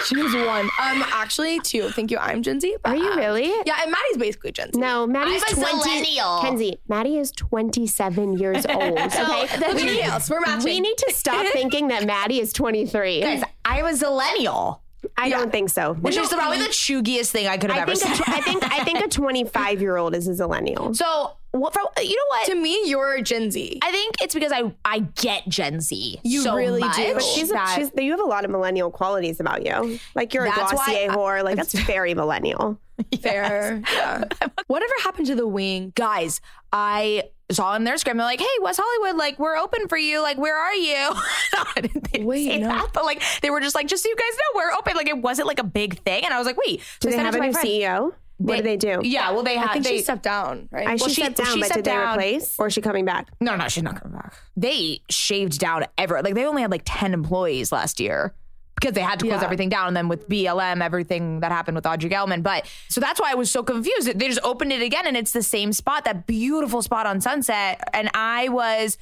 [0.07, 0.65] She's one.
[0.81, 1.89] Um, actually, two.
[1.89, 2.17] Thank you.
[2.17, 2.77] I'm Gen Z.
[2.83, 3.51] but, Are you um, really?
[3.65, 4.79] Yeah, and Mady's basically Gen Z.
[4.79, 5.75] No, Mady's I'm a 20.
[5.77, 6.39] millennial.
[6.41, 8.97] Kenzie, Mady is 27 years old.
[8.97, 9.41] Okay.
[9.59, 10.29] Look at us.
[10.29, 10.65] We're matching.
[10.65, 13.21] we need to stop thinking that Mady is 23.
[13.21, 14.81] Guys, I was a millennial,
[15.17, 15.93] I don't think so.
[15.95, 18.27] which is probably the chuggiest thing I could have I ever think, said.
[18.27, 20.93] a, I think I think a 25 year old is a millennial.
[20.93, 22.45] so, what, for, you know what?
[22.47, 23.79] To me, you're Gen Z.
[23.83, 26.19] I think it's because I I get Gen Z.
[26.23, 27.13] You so really do.
[27.13, 29.99] But She's, that- she's you have a lot of millennial qualities about you.
[30.15, 31.43] Like you're a That's Glossier I- whore.
[31.43, 32.79] Like that's very millennial.
[33.21, 33.81] Fair.
[33.93, 34.23] Yeah.
[34.67, 35.93] Whatever happened to the wing?
[35.95, 36.41] guys,
[36.73, 40.21] I saw on their scrim, they're like, hey, West Hollywood, like, we're open for you.
[40.21, 40.93] Like, where are you?
[40.95, 42.67] no, I didn't they Wait, say no.
[42.67, 44.95] that, but like, they were just like, just so you guys know, we're open.
[44.97, 46.25] Like, it wasn't like a big thing.
[46.25, 47.67] And I was like, wait, Do so I they sent it have a new friend.
[47.67, 48.13] CEO?
[48.37, 48.99] What do they do?
[49.03, 49.71] Yeah, well, they I have.
[49.73, 50.87] think they, she stepped down, right?
[50.87, 52.13] I, Well, she, she- stepped down, she but stepped did they down.
[52.17, 53.29] replace or is she coming back?
[53.41, 54.33] No, no, she's not coming back.
[54.55, 56.21] They shaved down ever.
[56.21, 58.33] Like, they only had like 10 employees last year.
[58.79, 59.45] Because they had to close Yeah.
[59.45, 62.43] everything down, and then with BLM, everything that happened with Audrey Gelman.
[62.43, 64.05] But so that's why I was so confused.
[64.19, 67.81] They just opened it again, and it's the same spot, that beautiful spot on Sunset.
[67.91, 68.99] And I was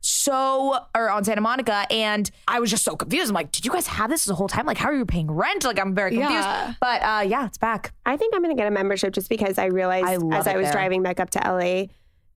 [0.00, 3.28] so or on Santa Monica and I was just so confused.
[3.30, 4.66] I'm like, did you guys have this the whole time?
[4.66, 5.64] Like, how are you paying rent?
[5.64, 6.32] Like, I'm very confused.
[6.32, 6.74] Yeah.
[6.80, 7.92] But uh, yeah, it's back.
[8.06, 10.56] I think I'm going to get a membership just because I realized I as I
[10.56, 10.72] was there.
[10.72, 11.86] driving back up to LA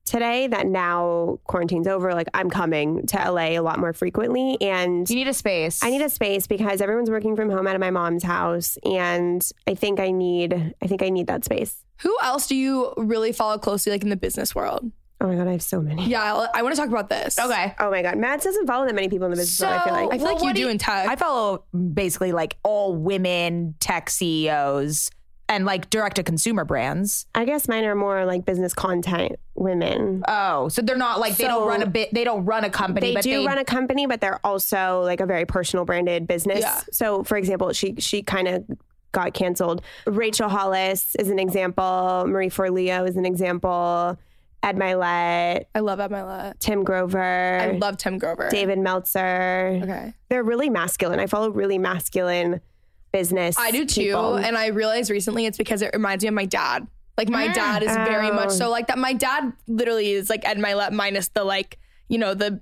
[0.05, 2.13] today that now quarantine's over.
[2.15, 5.83] Like I'm coming to LA a lot more frequently, and You need a space.
[5.83, 9.47] I need a space because everyone's working from home out of my mom's house, and
[9.67, 11.83] I think I need I think I need that space.
[11.99, 14.91] Who else do you really follow closely, like in the business world?
[15.25, 16.07] Oh my god, I have so many.
[16.07, 17.39] Yeah, I- I want to talk about this.
[17.39, 17.75] Okay.
[17.81, 19.59] Oh my god, Mads doesn't follow that many people in the business.
[19.67, 20.13] world, I feel like.
[20.13, 21.09] I feel like you what do in tech.
[21.09, 25.11] I follow basically like all women tech CEOs
[25.49, 27.25] and like direct to consumer brands.
[27.35, 30.25] I guess mine are more like business content women.
[30.29, 32.13] Oh, so they're not like they don't run a bit.
[32.13, 33.09] They don't run a company.
[33.09, 36.27] they but do they, run a company, but they're also like a very personal branded
[36.27, 36.61] business.
[36.61, 36.83] Yeah.
[36.93, 38.65] So, for example, she she kind of
[39.13, 39.81] got canceled.
[40.07, 42.25] Rachel Hollis is an example.
[42.27, 44.19] Marie Forleo is an example.
[44.65, 46.59] Ed Mylett, I love Ed Mylett.
[46.59, 48.49] Tim Grover, I love Tim Grover.
[48.51, 49.81] David Meltzer.
[49.83, 50.15] Okay.
[50.31, 51.21] They're really masculine.
[51.21, 52.61] I follow really masculine
[53.13, 53.57] business.
[53.59, 54.01] I do too.
[54.03, 54.37] people.
[54.37, 56.87] And I realized recently it's because it reminds me of my dad.
[57.19, 58.51] Like my ah, dad is very much Oh.
[58.51, 58.99] so like that.
[58.99, 62.61] My dad literally is like Ed Mylett minus the like, you know, the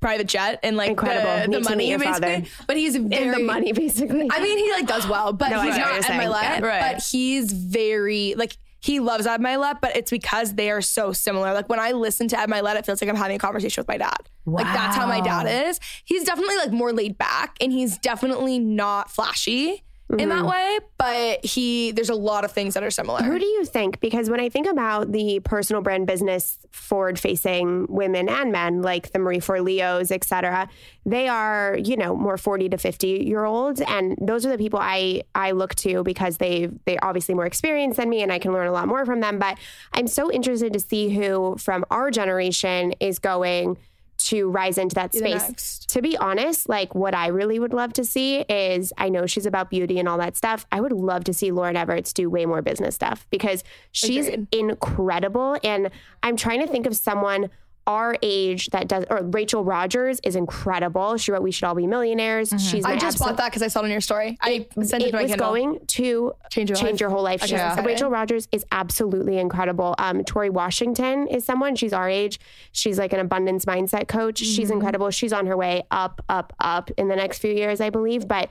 [0.00, 1.52] private jet and like Incredible.
[1.52, 2.12] the, the money basically.
[2.12, 2.42] father.
[2.66, 4.28] But he's very in the money, basically.
[4.30, 6.20] I mean, he like does well, but No, he's not Ed saying.
[6.20, 6.42] Milet.
[6.42, 6.60] Yeah.
[6.66, 6.92] Right.
[6.94, 11.54] But he's very like he loves Ed Mylett, but it's because they are so similar.
[11.54, 13.88] Like when I listen to Ed Mylett, it feels like I'm having a conversation with
[13.88, 14.28] my dad.
[14.44, 15.80] Like that's how my dad is.
[16.04, 20.28] He's definitely like more laid back, and he's definitely not flashy in Mm-hmm.
[20.28, 20.78] that way.
[20.98, 23.22] But he, there's a lot of things that are similar.
[23.22, 24.00] Who do you think?
[24.00, 29.12] Because when I think about the personal brand business forward facing women and men, like
[29.12, 30.68] the Marie Forleos, et cetera,
[31.06, 33.80] they are, you know, more 40 to 50 year olds.
[33.80, 37.96] And those are the people I, I look to because they they're obviously more experienced
[37.96, 39.38] than me and I can learn a lot more from them.
[39.38, 39.58] But
[39.94, 43.78] I'm so interested to see who from our generation is going
[44.16, 45.80] to rise into that space.
[45.86, 49.46] To be honest, like what I really would love to see is I know she's
[49.46, 50.66] about beauty and all that stuff.
[50.72, 54.48] I would love to see Lauren Evarts do way more business stuff because she's Agreed.
[54.52, 55.56] incredible.
[55.62, 55.90] And
[56.22, 57.50] I'm trying to think of someone
[57.86, 61.16] our age that does, or Rachel Rogers is incredible.
[61.18, 62.48] She wrote We Should All Be Millionaires.
[62.58, 64.38] She's I just absolute- bought that because I saw it on your story.
[64.40, 65.48] I sent it, it to my was Kindle.
[65.48, 67.14] going to Change your life?
[67.14, 67.40] whole life.
[67.42, 67.84] She's- Yeah.
[67.84, 69.94] Rachel Rogers is absolutely incredible.
[69.98, 71.76] Um, Tori Washington is someone.
[71.76, 72.40] She's our age.
[72.72, 74.38] She's like an abundance mindset coach.
[74.38, 74.72] She's Mm-hmm.
[74.74, 75.10] incredible.
[75.10, 78.26] She's on her way up, up, up in the next few years, I believe.
[78.26, 78.48] But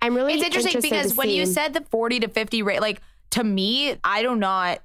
[0.00, 3.00] I'm really It's interesting interested because when you said the 40 to 50 rate, like
[3.30, 4.80] to me, I do not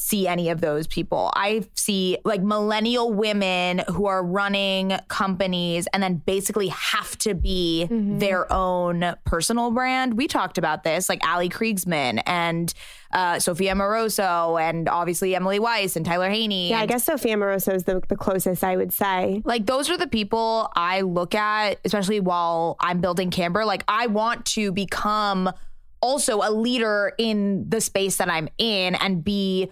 [0.00, 1.28] see any of those people.
[1.34, 7.86] I see like millennial women who are running companies and then basically have to be
[7.90, 8.18] Mm-hmm.
[8.18, 10.14] their own personal brand.
[10.16, 12.72] We talked about this, like Ali Kriegsman and
[13.12, 16.70] uh, Sophia Amoruso, and obviously Emily Weiss and Tyler Haney.
[16.70, 19.42] yeah, I guess Sophia Amoruso is the, the closest I would say.
[19.44, 23.64] like those are the people I look at, especially while I'm building Camber.
[23.64, 25.50] Like I want to become
[26.00, 29.70] also a leader in the space that I'm in and be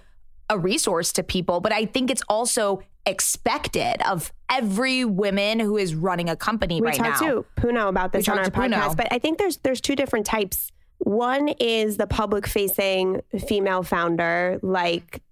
[0.48, 1.60] a resource to people.
[1.60, 6.88] But I think it's also expected of every woman who is running a company We
[6.88, 7.12] right now.
[7.12, 8.74] talked to Puno about this We on our Puno.
[8.74, 10.72] podcast, but I think there's there's two different types.
[10.98, 15.22] One is the public facing female founder like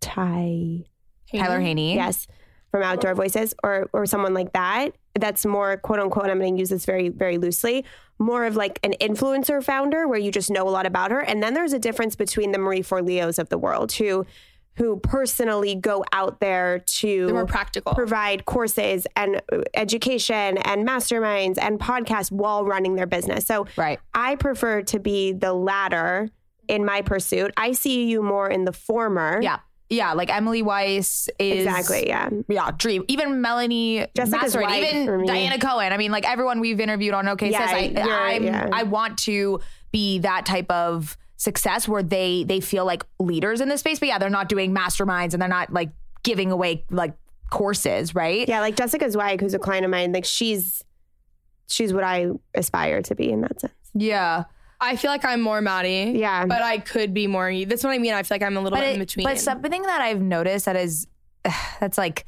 [0.00, 0.84] Ty
[1.34, 1.94] Tyler Haney.
[1.94, 2.26] Yes,
[2.70, 4.90] from Outdoor Voices, or or someone like that.
[5.18, 6.28] That's more quote unquote.
[6.30, 7.84] I'm going to use this very very loosely.
[8.18, 11.20] More of like an influencer founder, where you just know a lot about her.
[11.20, 14.24] And then there's a difference between the Marie Forleos of the world, who
[14.76, 17.94] who personally go out there to more practical.
[17.94, 23.46] provide courses and uh, education and masterminds and podcasts while running their business.
[23.46, 23.98] So Right.
[24.14, 26.28] I prefer to be the latter
[26.68, 27.52] in my pursuit.
[27.56, 29.40] I see you more in the former.
[29.42, 29.58] Yeah.
[29.88, 30.12] Yeah.
[30.14, 32.08] Like Emily Weiss is Exactly.
[32.08, 32.28] Yeah.
[32.48, 33.04] Yeah, dream.
[33.08, 35.26] Even Melanie Jessica's Masseron, wife for even.
[35.26, 35.92] Diana Cohen.
[35.92, 38.68] I mean, like everyone we've interviewed on OK Yeah, Says, I, I'm, yeah.
[38.72, 39.60] I want to
[39.92, 43.98] be that type of success where they they feel like leaders in this space.
[43.98, 45.90] But yeah, they're not doing masterminds and they're not like
[46.22, 47.14] giving away like
[47.50, 48.48] courses, right?
[48.48, 48.60] Yeah.
[48.60, 50.82] Like Jessica Zweig, who's a client of mine, like she's
[51.68, 53.72] she's what I aspire to be in that sense.
[53.94, 54.44] Yeah.
[54.80, 56.18] I feel like I'm more Mady.
[56.18, 56.44] Yeah.
[56.44, 57.50] But I could be more.
[57.64, 58.12] That's what I mean.
[58.12, 59.24] I feel like I'm a little But, bit it- in between.
[59.24, 61.06] but something that I've noticed that is
[61.80, 62.26] that's like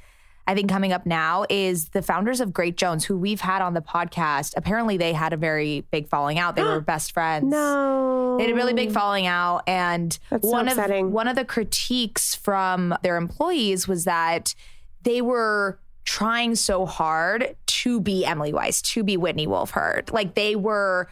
[0.49, 3.75] I think coming up now is the founders of Great Jones, who we've had on
[3.75, 4.55] the podcast.
[4.57, 6.57] Apparently, they had a very big falling out.
[6.57, 7.45] They were best friends.
[7.45, 8.37] No.
[8.39, 11.13] They had a really big falling out, and That's so one of upsetting.
[11.13, 14.55] one of the critiques from their employees was that
[15.03, 20.11] they were trying so hard to be Emily Weiss, to be Whitney Wolfe Herd.
[20.11, 21.09] Like they were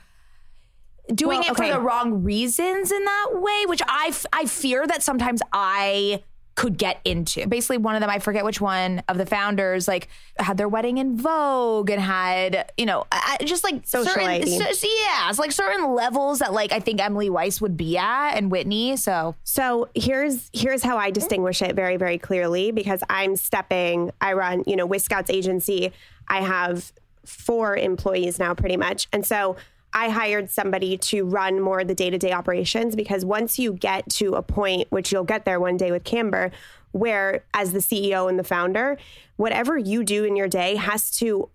[1.14, 1.68] doing Well, it okay.
[1.68, 6.22] for the wrong reasons in that way, which I f- I fear that sometimes I
[6.56, 7.46] could get into.
[7.46, 10.96] Basically, one of them, I forget which one of the founders, like had their wedding
[10.98, 13.04] in Vogue and had, you know,
[13.44, 14.14] just like certain,
[14.58, 14.64] so-
[15.04, 18.50] yeah, it's like certain levels that like I think Emily Weiss would be at and
[18.50, 18.96] Whitney.
[18.96, 24.10] So So here's here's how I distinguish it very very clearly because I'm stepping.
[24.20, 25.92] I run you know with Scouts agency.
[26.26, 26.90] I have
[27.26, 29.56] four employees now pretty much, and so
[29.96, 33.72] I hired somebody to run more of the day to day operations because once you
[33.72, 36.52] get to a point, which you'll get there one day with Camber,
[36.92, 38.98] where as the CEO and the founder,
[39.36, 41.48] whatever you do in your day has to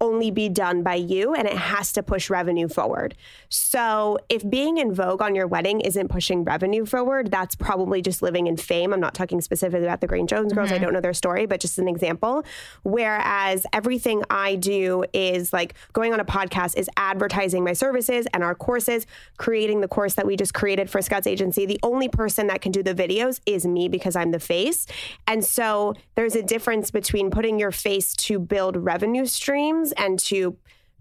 [0.00, 3.14] only be done by you and it has to push revenue forward.
[3.48, 8.22] So, if being in Vogue on your wedding isn't pushing revenue forward, that's probably just
[8.22, 8.92] living in fame.
[8.92, 10.70] I'm not talking specifically about the Great Jones girls.
[10.70, 10.84] I mm-hmm.
[10.84, 12.44] don't know their story, but just an example.
[12.82, 18.44] Whereas everything I do is like going on a podcast is advertising my services and
[18.44, 19.06] our courses,
[19.36, 21.66] creating the course that we just created for Scouts Agency.
[21.66, 24.86] The only person that can do the videos is me because I'm the face.
[25.26, 30.56] And so there's a difference between putting your face to build revenue streams and to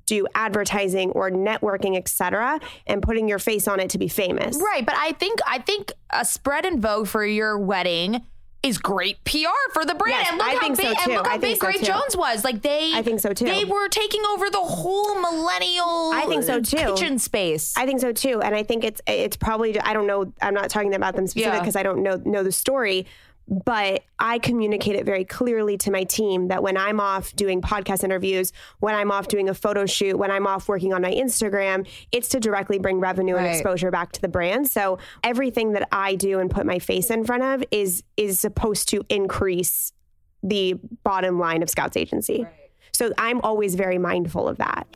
[0.06, 4.58] do advertising or networking, et cetera, and putting your face on it to be famous.
[4.62, 8.26] Right, but I think I think a spread in Vogue for your wedding
[8.64, 10.18] is great PR for the brand.
[10.24, 11.04] Yes, and look I how think so, big too.
[11.06, 11.84] and look how I big so, Great.
[11.84, 12.44] Jones was.
[12.44, 13.46] Like they I think so, too.
[13.46, 16.78] They were taking over the whole millennial I think so, too.
[16.78, 17.74] kitchen space.
[17.78, 20.70] I think so too, and I think it's it's probably I don't know I'm not
[20.70, 21.60] talking about them specific Yeah.
[21.60, 23.06] because I don't know know the story,
[23.48, 28.04] but I communicate it very clearly to my team that when I'm off doing podcast
[28.04, 31.88] interviews, when I'm off doing a photo shoot, when I'm off working on my Instagram,
[32.12, 34.70] it's to directly bring revenue and exposure back to the brand.
[34.70, 38.90] So everything that I do and put my face in front of is is supposed
[38.90, 39.94] to increase
[40.44, 42.46] the bottom line of Scouts Agency.
[42.94, 44.88] So I'm always very mindful of that.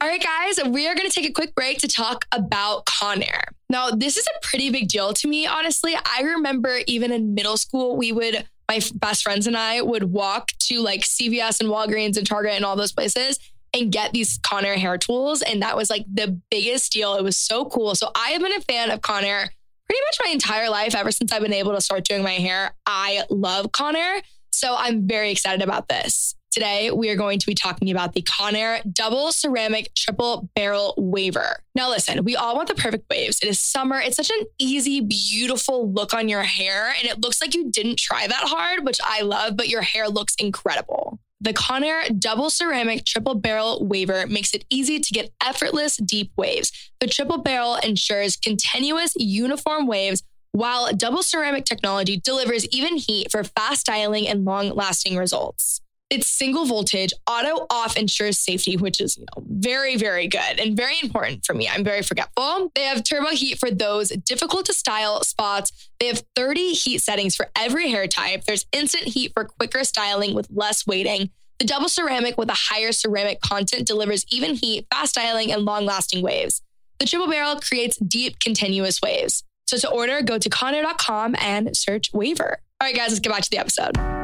[0.00, 3.42] All right, guys, we are going to take a quick break to talk about Conair.
[3.68, 5.96] Now, this is a pretty big deal to me, honestly.
[5.96, 10.52] I remember even in middle school, we would, my best friends and I would walk
[10.68, 13.40] to like CVS and Walgreens and Target and all those places
[13.74, 15.42] and get these Conair hair tools.
[15.42, 17.14] And that was like the biggest deal.
[17.16, 17.96] It was so cool.
[17.96, 19.48] So I have been a fan of Conair
[19.88, 22.72] pretty much my entire life, ever since I've been able to start doing my hair.
[22.86, 24.22] I love Conair.
[24.52, 26.36] So I'm very excited about this.
[26.58, 31.62] Today, we are going to be talking about the Conair Double Ceramic Triple Barrel Waver.
[31.76, 33.38] Now, listen, we all want the perfect waves.
[33.40, 34.00] It is summer.
[34.00, 38.00] It's such an easy, beautiful look on your hair, and it looks like you didn't
[38.00, 41.20] try that hard, which I love, but your hair looks incredible.
[41.40, 46.72] The Conair Double Ceramic Triple Barrel Waver makes it easy to get effortless, deep waves.
[46.98, 53.44] The triple barrel ensures continuous, uniform waves while double ceramic technology delivers even heat for
[53.44, 55.82] fast styling and long lasting results.
[56.10, 60.76] Its single voltage auto off ensures safety, which is you know very very good and
[60.76, 61.68] very important for me.
[61.68, 62.72] I'm very forgetful.
[62.74, 65.90] They have turbo heat for those difficult to style spots.
[66.00, 68.44] They have 30 heat settings for every hair type.
[68.44, 71.30] There's instant heat for quicker styling with less waiting.
[71.58, 75.84] The double ceramic with a higher ceramic content delivers even heat, fast styling, and long
[75.84, 76.62] lasting waves.
[77.00, 79.44] The triple barrel creates deep, continuous waves.
[79.66, 82.58] So to order, go to Conair.com and search waver.
[82.80, 84.17] All right, guys, let's get back to the episode.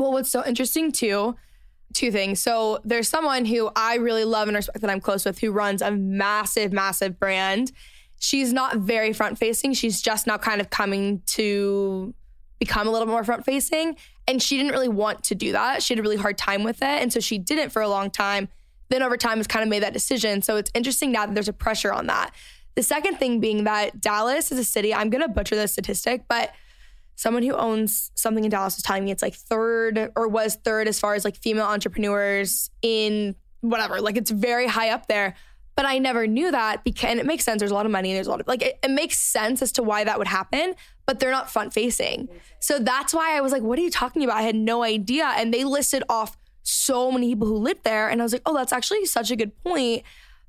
[0.00, 1.36] Well, what's so interesting too,
[1.92, 2.42] two things.
[2.42, 5.82] So there's someone who I really love and respect that I'm close with who runs
[5.82, 7.70] a massive, massive brand.
[8.18, 9.74] She's not very front facing.
[9.74, 12.14] She's just now kind of coming to
[12.58, 13.96] become a little more front facing.
[14.26, 15.82] And she didn't really want to do that.
[15.82, 17.02] She had a really hard time with it.
[17.02, 18.48] And so she didn't for a long time.
[18.88, 20.40] Then over time has kind of made that decision.
[20.40, 22.34] So it's interesting now that there's a pressure on that.
[22.74, 26.54] The second thing being that Dallas is a city, I'm to butcher this statistic, but
[27.20, 30.88] someone who owns something in Dallas was telling me it's like third or was third
[30.88, 34.00] as far as like female entrepreneurs in whatever.
[34.00, 35.34] Like it's very high up there.
[35.76, 37.58] But I never knew that because it makes sense.
[37.58, 38.14] There's a lot of money.
[38.14, 40.74] There's a lot of like it, it makes sense as to why that would happen,
[41.04, 42.26] but they're not front facing.
[42.58, 44.38] So that's why I was like, what are you talking about?
[44.38, 45.30] I had no idea.
[45.36, 48.08] And they listed off so many people who lived there.
[48.08, 50.04] And I was like, oh, that's actually such a good point.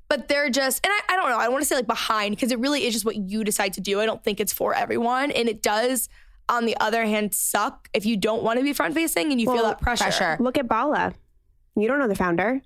[0.08, 2.34] But they're just, and I, I don't know, I don't want to say like behind
[2.34, 4.00] because it really is just what you decide to do.
[4.00, 5.30] I don't think it's for everyone.
[5.32, 6.08] And it does
[6.52, 9.52] on the other hand suck if you don't want to be front facing and you
[9.52, 10.04] feel that pressure.
[10.04, 10.36] pressure.
[10.38, 11.14] Look at Bala.
[11.74, 12.60] You don't know the founder.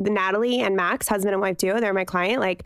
[0.00, 2.40] The Natalie and Max, husband and wife duo, they're my client.
[2.40, 2.64] Like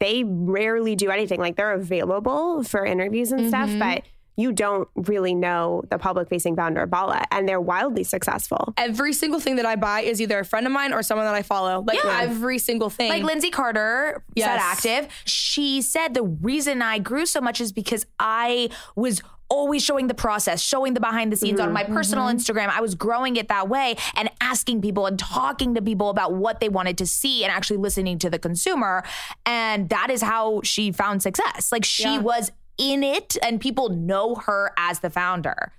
[0.00, 1.38] they rarely do anything.
[1.38, 3.78] Like they're available for interviews and stuff, Mm-hmm.
[3.78, 4.02] but
[4.36, 7.22] you don't really know the public facing founder of Bala.
[7.30, 8.74] And they're wildly successful.
[8.76, 11.36] Every single thing that I buy is either a friend of mine or someone that
[11.36, 11.84] I follow.
[11.86, 12.22] Like Yeah.
[12.22, 13.10] every single thing.
[13.10, 14.46] Like Lindsay Carter Yes.
[14.48, 14.58] Set
[14.98, 15.12] Active.
[15.24, 20.14] She said the reason I grew so much is because I was always showing the
[20.14, 22.36] process, showing the behind the scenes on my personal Mm-hmm.
[22.36, 22.68] Instagram.
[22.68, 26.60] I was growing it that way and asking people and talking to people about what
[26.60, 29.04] they wanted to see and actually listening to the consumer.
[29.44, 31.70] And that is how she found success.
[31.70, 35.72] Like she was in it and people know her as the founder.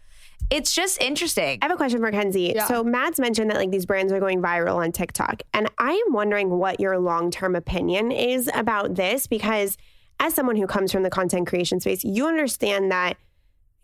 [0.51, 1.59] It's just interesting.
[1.61, 2.55] I have a question for Kenzie.
[2.68, 6.13] So Mads mentioned that like these brands are going viral on TikTok, and I am
[6.13, 9.76] wondering what your long term opinion is about this because
[10.20, 13.18] as someone who comes from the content creation space, you understand that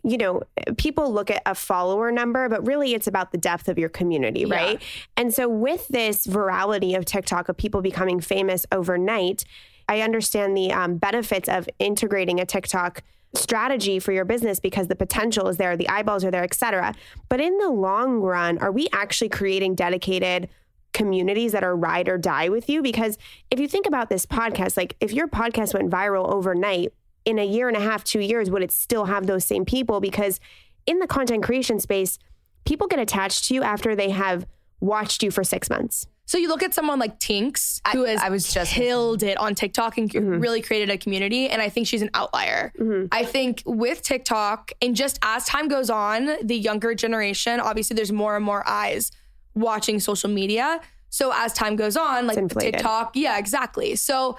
[0.04, 0.42] you know
[0.76, 4.44] people look at a follower number, but really it's about the depth of your community,
[4.44, 4.82] right?
[5.16, 9.44] And so with this virality of TikTok of people becoming famous overnight,
[9.88, 13.02] I understand the um, benefits of integrating a TikTok
[13.34, 16.94] strategy for your business because the potential is there, the eyeballs are there, et cetera.
[17.28, 20.48] But in the long run, are we actually creating dedicated
[20.92, 22.82] communities that are ride or die with you?
[22.82, 23.16] Because
[23.50, 26.92] if you think about this podcast, like if your podcast went viral overnight,
[27.24, 30.00] in a year and a half, two years, would it still have those same people?
[30.00, 30.40] Because
[30.86, 32.18] in the content creation space,
[32.64, 34.46] people get attached to you after they have
[34.80, 36.06] watched you for six months.
[36.24, 39.54] So you look at someone like Tinx, who has I was just- killed it on
[39.54, 40.40] TikTok and mm-hmm.
[40.40, 42.72] really created a community, and I think she's an outlier.
[42.78, 43.06] Mm-hmm.
[43.12, 48.12] I think with TikTok, and just as time goes on, the younger generation, obviously, there's
[48.12, 49.10] more and more eyes
[49.54, 50.80] watching social media.
[51.10, 52.48] So as time goes on, like.
[52.48, 53.96] TikTok, yeah, exactly.
[53.96, 54.38] So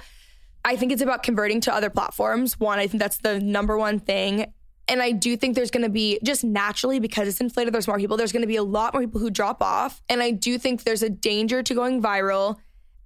[0.66, 2.60] I think it's about converting to other platforms.
[2.60, 4.54] One, I think that's the number one thing.
[4.88, 7.98] And I do think there's going to be just naturally because it's inflated, there's more
[7.98, 10.02] people, there's going to be a lot more people who drop off.
[10.10, 12.58] And I do think there's a danger to going viral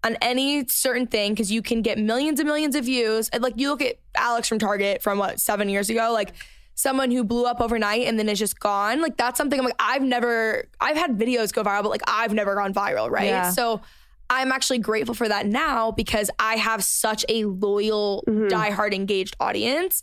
[0.03, 3.29] on any certain thing because you can get millions and millions of views.
[3.29, 6.33] And like you look at Alex from Target from what, seven years ago, like
[6.73, 9.01] someone who blew up overnight and then is just gone.
[9.01, 12.33] Like that's something I'm like, I've never, I've had videos go viral, but like I've
[12.33, 13.25] never gone viral, right?
[13.25, 13.49] Yeah.
[13.49, 13.81] So
[14.29, 18.47] I'm actually grateful for that now because I have such a loyal, mm-hmm.
[18.47, 20.01] diehard, engaged audience.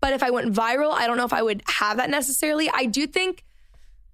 [0.00, 2.68] But if I went viral, I don't know if I would have that necessarily.
[2.72, 3.42] I do think,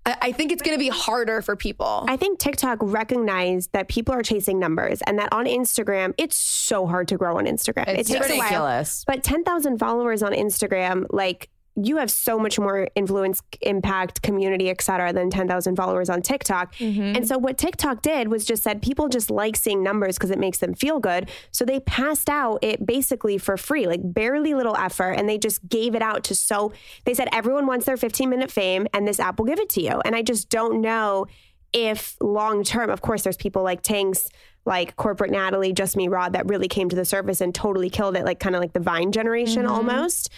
[0.07, 2.05] I, I think it's going to be harder for people.
[2.09, 6.87] I think TikTok recognized that people are chasing numbers and that on Instagram, it's so
[6.87, 7.89] hard to grow on Instagram.
[7.89, 8.43] It's it takes a while.
[8.43, 9.05] ridiculous.
[9.05, 11.51] But 10,000 followers on Instagram, like
[11.85, 16.74] you have so much more influence, impact, community, et cetera, than 10,000 followers on TikTok.
[16.76, 17.16] Mm-hmm.
[17.16, 20.39] And so what TikTok did was just said people just like seeing numbers because it
[20.39, 21.31] makes them feel good.
[21.51, 25.12] So they passed out it basically for free, like barely little effort.
[25.12, 26.72] And they just gave it out to so,
[27.05, 29.83] they said everyone wants their 15 minute fame and this app will give it to
[29.83, 30.01] you.
[30.05, 31.26] And I just don't know
[31.72, 34.28] if long term, of course, there's people like Tinx,
[34.66, 38.16] like corporate Natalie, Just Me Rod, that really came to the surface and totally killed
[38.16, 39.72] it, like kind of like the Vine generation mm-hmm.
[39.72, 40.31] almost.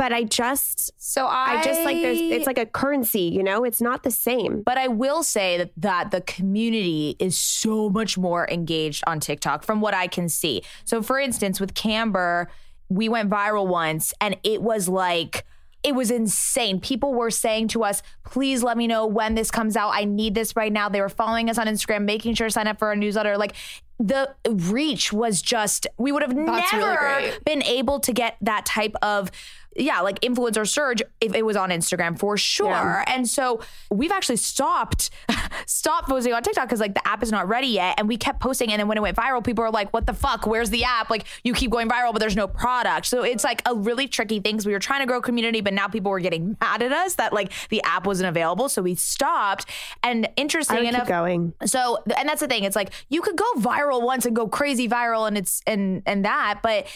[0.00, 3.64] But I just, So I, I just like there's, it's like a currency, you know,
[3.64, 4.62] it's not the same.
[4.62, 9.62] But I will say that, that the community is so much more engaged on TikTok
[9.62, 10.62] from what I can see.
[10.86, 12.50] So, for instance, with Camber,
[12.88, 15.44] we went viral once and it was like,
[15.82, 16.80] it was insane.
[16.80, 19.90] People were saying to us, please let me know when this comes out.
[19.90, 20.88] I need this right now.
[20.88, 23.36] They were following us on Instagram, making sure to sign up for our newsletter.
[23.36, 23.54] Like
[23.98, 27.44] the reach was just, we would have That's never great.
[27.44, 29.30] been able to get that type of
[29.76, 33.04] yeah, like influencer surge if it was on Instagram for sure.
[33.06, 33.60] And so
[33.90, 35.10] we've actually stopped
[35.66, 37.94] stopped posting on TikTok because like the app is not ready yet.
[37.98, 40.14] And we kept posting and then when it went viral, people were like, What the
[40.14, 40.46] fuck?
[40.46, 41.08] Where's the app?
[41.10, 43.06] Like you keep going viral, but there's no product.
[43.06, 44.56] So it's like a really tricky thing.
[44.56, 47.14] 'cause we were trying to grow community, but now people were getting mad at us
[47.14, 48.68] that like the app wasn't available.
[48.68, 49.66] So we stopped.
[50.02, 51.54] And interesting enough going.
[51.64, 52.64] so, and that's the thing.
[52.64, 56.24] It's like you could go viral once and go crazy viral, and it's and and
[56.24, 56.86] that, but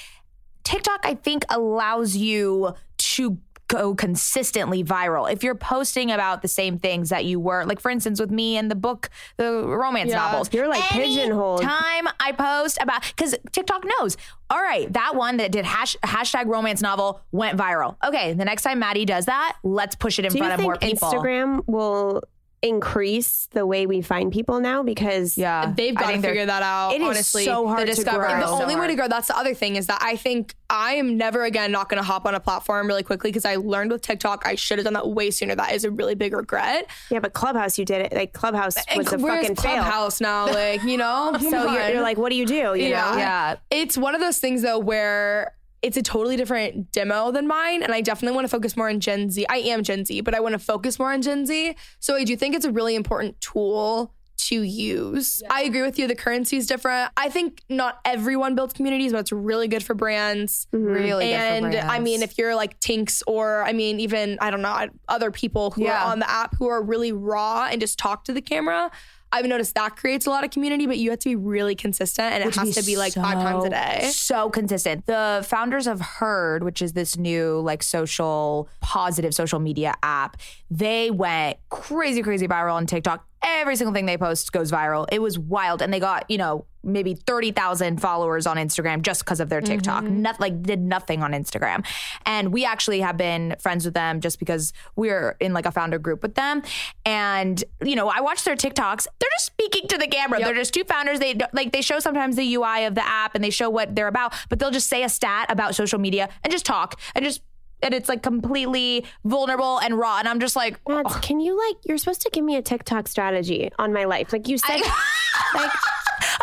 [0.64, 3.38] TikTok, I think, allows you to
[3.68, 7.90] go consistently viral if you're posting about the same things that you were like for
[7.90, 9.08] instance with me and the book
[9.38, 10.16] the romance Yeah.
[10.18, 11.62] novels You're, like, pigeonholed.
[11.62, 14.18] time i post about because tiktok knows
[14.50, 18.64] all right that one that did hash, hashtag romance novel went viral okay the next
[18.64, 22.22] time Mady does that let's push it in Do front of more people Instagram will
[22.68, 24.82] increase the way we find people now?
[24.82, 26.92] Because yeah They've got to figure that out.
[26.92, 28.18] It is honestly, so hard the to grow.
[28.28, 30.54] the is so only way to grow that's the other thing is that i think
[30.70, 33.56] i am never again not going to hop on a platform really quickly because i
[33.56, 36.32] learned with tiktok i should have done that way sooner that is a really big
[36.34, 38.12] regret yeah, but Clubhouse, you did it.
[38.14, 39.72] Like Clubhouse was a where's fucking fail.
[39.82, 42.74] clubhouse now like you know So you're, you're like, what do you do?
[42.74, 43.10] You Yeah.
[43.12, 43.16] know?
[43.18, 45.52] yeah it's one of those things though where
[45.84, 48.98] it's a totally different demo than mine and i definitely want to focus more on
[49.00, 49.44] gen z.
[49.48, 51.76] I am gen z but i want to focus more on gen z.
[52.00, 55.42] So i do think it's a really important tool to use.
[55.48, 57.10] I agree with you the currency is different.
[57.16, 60.66] I think not everyone builds communities but it's really good for brands.
[60.74, 60.84] Mm-hmm.
[60.86, 64.50] Really good for and I mean, if you're like Tinx or I mean, even I
[64.50, 66.02] don't know, other people who Yeah.
[66.04, 68.90] are on the app who are really raw and just talk to the camera,
[69.34, 72.32] I've noticed that creates a lot of community, but you have to be really consistent
[72.32, 74.10] and it has to be like five times a day.
[74.12, 75.06] So consistent.
[75.06, 80.36] The founders of Herd, which is this new like social positive social media app,
[80.70, 83.26] they went crazy, crazy viral on TikTok.
[83.46, 85.06] Every single thing they post goes viral.
[85.12, 85.82] It was wild.
[85.82, 90.04] And they got, you know, maybe 30,000 followers on Instagram just because of their TikTok.
[90.04, 90.22] Mm-hmm.
[90.22, 91.84] Not, like did nothing on Instagram.
[92.26, 95.98] And we actually have been friends with them just because we're in like a founder
[95.98, 96.62] group with them.
[97.04, 99.06] And, you know, I watch their TikToks.
[99.18, 100.40] They're just speaking to the camera.
[100.40, 101.18] They're just two founders.
[101.18, 104.08] They like they show sometimes the UI of the app and they show what they're
[104.08, 107.42] about, but they'll just say a stat about social media and just talk and just
[107.84, 110.18] and it's like completely vulnerable and raw.
[110.18, 111.76] And I'm just like, Mads, can you like?
[111.84, 114.32] You're supposed to give me a TikTok strategy on my life.
[114.32, 114.80] Like you said,
[115.54, 115.70] like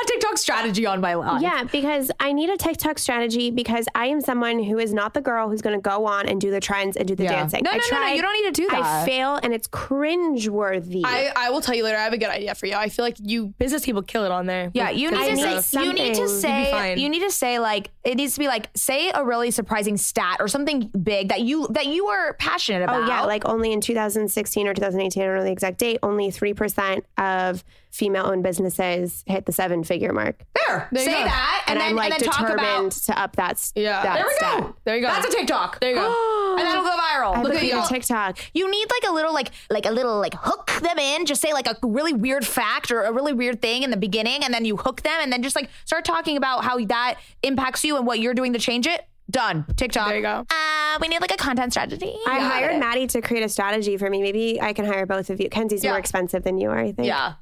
[0.02, 1.42] a TikTok strategy on my life.
[1.42, 5.22] yeah, because I need a TikTok strategy because I am someone who is not the
[5.22, 7.32] girl who's going to go on and do the trends and do the Yeah.
[7.34, 7.64] dancing.
[7.64, 8.82] No, I no, no, no, you don't need to do that.
[8.82, 11.02] I fail and it's cringeworthy.
[11.06, 11.98] I, I will tell you later.
[11.98, 12.76] I have a good idea for you.
[12.76, 14.72] I feel like you business people kill it on there.
[14.74, 17.00] Yeah, you need to say you need to say You'd be fine.
[17.00, 20.38] you need to say like it needs to be like say a really surprising stat
[20.40, 23.04] or something big that you that you are passionate about.
[23.04, 26.00] Oh yeah, like only in 2016 or 2018, I don't know the exact date.
[26.04, 31.24] Only three percent of female-owned businesses hit the seven-figure mark, there, you say go.
[31.26, 32.92] that and, and, then I'm like and then talk determined about.
[32.92, 33.72] to up that.
[33.76, 34.02] Yeah.
[34.04, 34.60] that There we stat.
[34.62, 34.76] go.
[34.86, 35.08] There you go.
[35.08, 35.80] That's a TikTok.
[35.80, 36.56] There you go.
[36.58, 37.36] and that'll go viral.
[37.36, 37.84] I Look look at at you.
[37.88, 38.38] TikTok.
[38.54, 41.26] You need like a little like like a little like hook them in.
[41.26, 44.44] Just say like a really weird fact or a really weird thing in the beginning,
[44.44, 47.84] and then you hook them, and then just like start talking about how that impacts
[47.84, 49.02] you and what you're doing to change it.
[49.30, 49.66] Done.
[49.78, 50.08] TikTok.
[50.08, 50.46] There you go.
[50.50, 52.14] Uh, we need like a content strategy.
[52.28, 52.82] I Got hired it.
[52.84, 54.22] Mady to create a strategy for me.
[54.22, 55.48] Maybe I can hire both of you.
[55.50, 55.92] Kenzie's Yeah.
[55.92, 57.08] more expensive than you are, I think.
[57.08, 57.34] Yeah.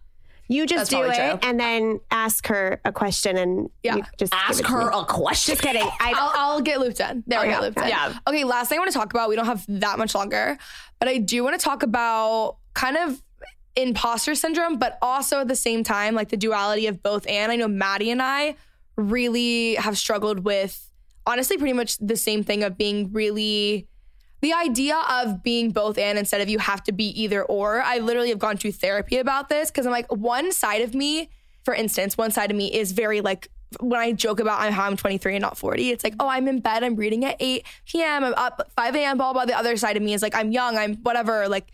[0.52, 1.40] You just That's do it true.
[1.50, 3.98] and then ask her a question and Yeah.
[3.98, 5.52] you just Ask her a question.
[5.54, 5.84] Just kidding.
[6.00, 7.24] I, I'll, I'll get looped in.
[7.28, 7.62] There I'll we go.
[7.62, 7.88] looped in.
[7.88, 8.18] Yeah.
[8.28, 10.58] Okay, last thing I want to talk about, we don't have that much longer,
[11.00, 13.22] but I do want to talk about kind of
[13.76, 17.28] imposter syndrome, but also at the same time, like the duality of both.
[17.28, 18.56] And I know Mady and I
[18.96, 20.90] really have struggled with
[21.26, 23.88] honestly pretty much the same thing of being really
[24.42, 27.82] the idea of being both and instead of you have to be either or.
[27.82, 31.30] I literally have gone to therapy about this because I'm like, one side of me,
[31.64, 34.98] for instance, one side of me is very like, when I joke about how I'm
[34.98, 38.24] 23 and not 40, it's like, oh, I'm in bed, I'm reading at 8 p.m.,
[38.24, 39.46] I'm up 5 a.m., blah, blah.
[39.46, 41.48] The other side of me is like, I'm young, I'm whatever.
[41.48, 41.68] Like,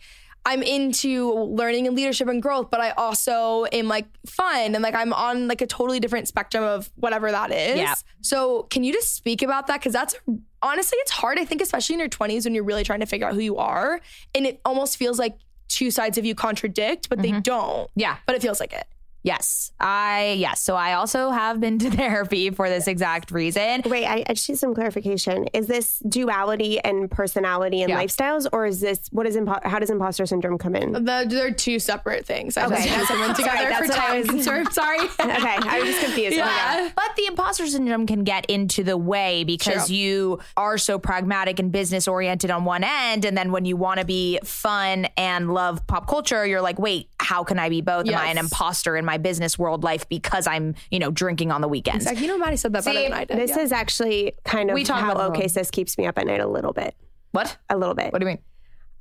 [0.45, 4.93] I'm into learning and leadership and growth, but I also am like fun and like
[4.93, 7.77] I'm on like a totally different spectrum of whatever that is.
[7.77, 7.95] Yeah.
[8.21, 9.79] So can you just speak about that?
[9.79, 10.15] Because that's
[10.61, 11.39] honestly, it's hard.
[11.39, 13.57] I think, especially in your 20s when you're really trying to figure out who you
[13.57, 13.99] are,
[14.35, 15.37] and it almost feels like
[15.67, 17.39] two sides of you contradict, but they mm-hmm.
[17.39, 17.89] don't.
[17.95, 18.17] Yeah.
[18.27, 18.85] But it feels like it.
[19.25, 19.71] Yes.
[19.79, 20.61] I yes.
[20.61, 23.81] So I also have been to therapy for this exact reason.
[23.85, 25.47] Wait, I, I just need some clarification.
[25.53, 27.99] Is this duality and personality and Yeah.
[28.03, 30.91] lifestyles, or is this what is impo- how does imposter syndrome come in?
[30.93, 32.55] The, they're two separate things.
[32.55, 34.71] I Okay, just that's- put them sorry, together for what time was- concern.
[34.71, 34.99] Sorry.
[35.19, 36.37] okay, I was just confused.
[36.37, 36.91] Yeah.
[36.95, 39.95] But the imposter syndrome can get into the way because True.
[39.95, 43.25] you are so pragmatic and business oriented on one end.
[43.25, 47.09] And then when you want to be fun and love pop culture, you're like, wait,
[47.19, 48.07] how can I be both?
[48.07, 51.61] Am I an imposter in my business world life because I'm, you know, drinking on
[51.61, 52.05] the weekends?
[52.05, 52.27] Exactly.
[52.27, 53.37] You know, Mady said that better See, than I did.
[53.37, 53.59] This yeah.
[53.59, 55.51] is actually kind of We talk how about OK world.
[55.51, 56.95] Sis keeps me up at night a little bit.
[57.31, 57.57] What?
[57.69, 58.13] A little bit.
[58.13, 58.39] What do you mean?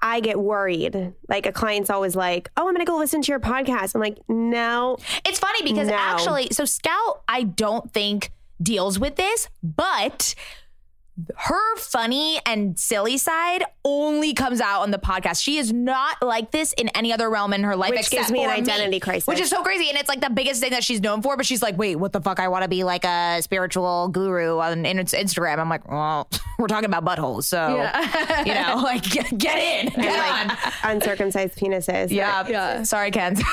[0.00, 1.14] I get worried.
[1.28, 4.00] Like a client's always like, "Oh, I'm going to go listen to your podcast." I'm
[4.00, 5.94] like, "No." It's funny because No.
[5.94, 8.30] actually, so Scout, I don't think
[8.62, 10.34] deals with this, but
[11.36, 15.40] her funny and silly side only comes out on the podcast.
[15.42, 17.90] She is not like this in any other realm in her life.
[17.90, 19.26] Which gives me an identity crisis.
[19.28, 19.88] Which is so crazy.
[19.88, 21.36] And it's like the biggest thing that she's known for.
[21.36, 22.40] But she's like, wait, what the fuck?
[22.40, 25.58] I want to be like a spiritual guru on in- Instagram.
[25.58, 27.44] I'm like, well, we're talking about buttholes.
[27.44, 27.68] So,
[28.44, 29.86] you know, like, get, get in.
[29.94, 30.56] Get And, on.
[30.56, 32.10] like uncircumcised penises.
[32.10, 32.46] Yeah.
[32.48, 32.82] Yeah.
[32.82, 33.36] Sorry, Ken.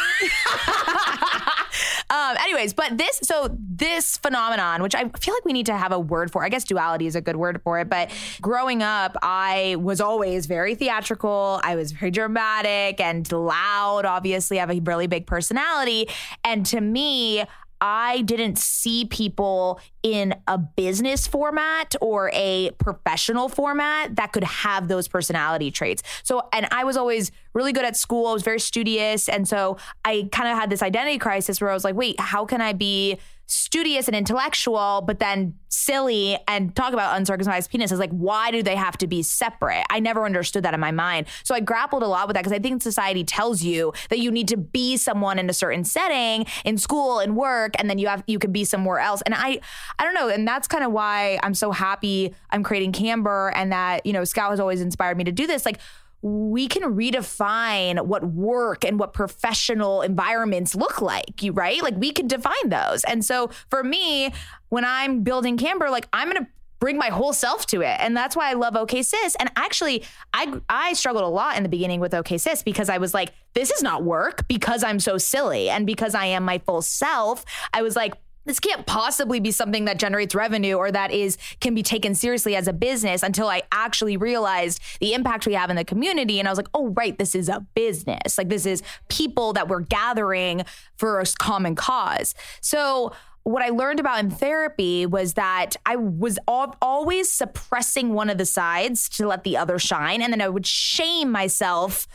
[2.11, 5.93] um, anyways, but this, so this phenomenon, which I feel like we need to have
[5.93, 7.89] a word for, I guess duality is a good word for it.
[7.89, 11.61] But growing up, I was always very theatrical.
[11.63, 14.05] I was very dramatic and loud.
[14.05, 16.09] Obviously, I have a really big personality.
[16.43, 17.45] And to me,
[17.81, 24.87] I didn't see people in a business format or a professional format that could have
[24.87, 26.03] those personality traits.
[26.21, 28.27] So, and I was always really good at school.
[28.27, 29.27] I was very studious.
[29.27, 32.45] And so I kind of had this identity crisis where I was like, wait, how
[32.45, 33.17] can I be
[33.51, 37.99] studious and intellectual, but then silly and talk about uncircumcised penises?
[37.99, 39.83] Like, why do they have to be separate?
[39.89, 41.27] I never understood that in my mind.
[41.43, 44.31] So I grappled a lot with that because I think society tells you that you
[44.31, 48.07] need to be someone in a certain setting in school and work, and then you
[48.07, 49.21] have you can be somewhere else.
[49.23, 49.59] And I
[49.99, 53.71] I don't know, and that's kind of why I'm so happy I'm creating Camber and
[53.71, 55.65] that, you know, Scout has always inspired me to do this.
[55.65, 55.79] Like
[56.21, 61.81] we can redefine what work and what professional environments look like, you right?
[61.81, 63.03] Like we could define those.
[63.05, 64.31] And so for me,
[64.69, 66.47] when I'm building Camber, like I'm gonna
[66.79, 67.95] bring my whole self to it.
[67.99, 69.35] And that's why I love OK Sis.
[69.35, 70.03] And actually,
[70.33, 73.33] I I struggled a lot in the beginning with OK Sis because I was like,
[73.53, 75.69] this is not work because I'm so silly.
[75.69, 78.13] And because I am my full self, I was like,
[78.45, 82.55] this can't possibly be something that generates revenue or that is can be taken seriously
[82.55, 86.47] as a business until I actually realized the impact we have in the community and
[86.47, 88.37] I was like, "Oh, right, this is a business.
[88.37, 90.63] Like this is people that we're gathering
[90.95, 93.13] for a common cause." So,
[93.43, 98.37] what I learned about in therapy was that I was al- always suppressing one of
[98.37, 102.07] the sides to let the other shine and then I would shame myself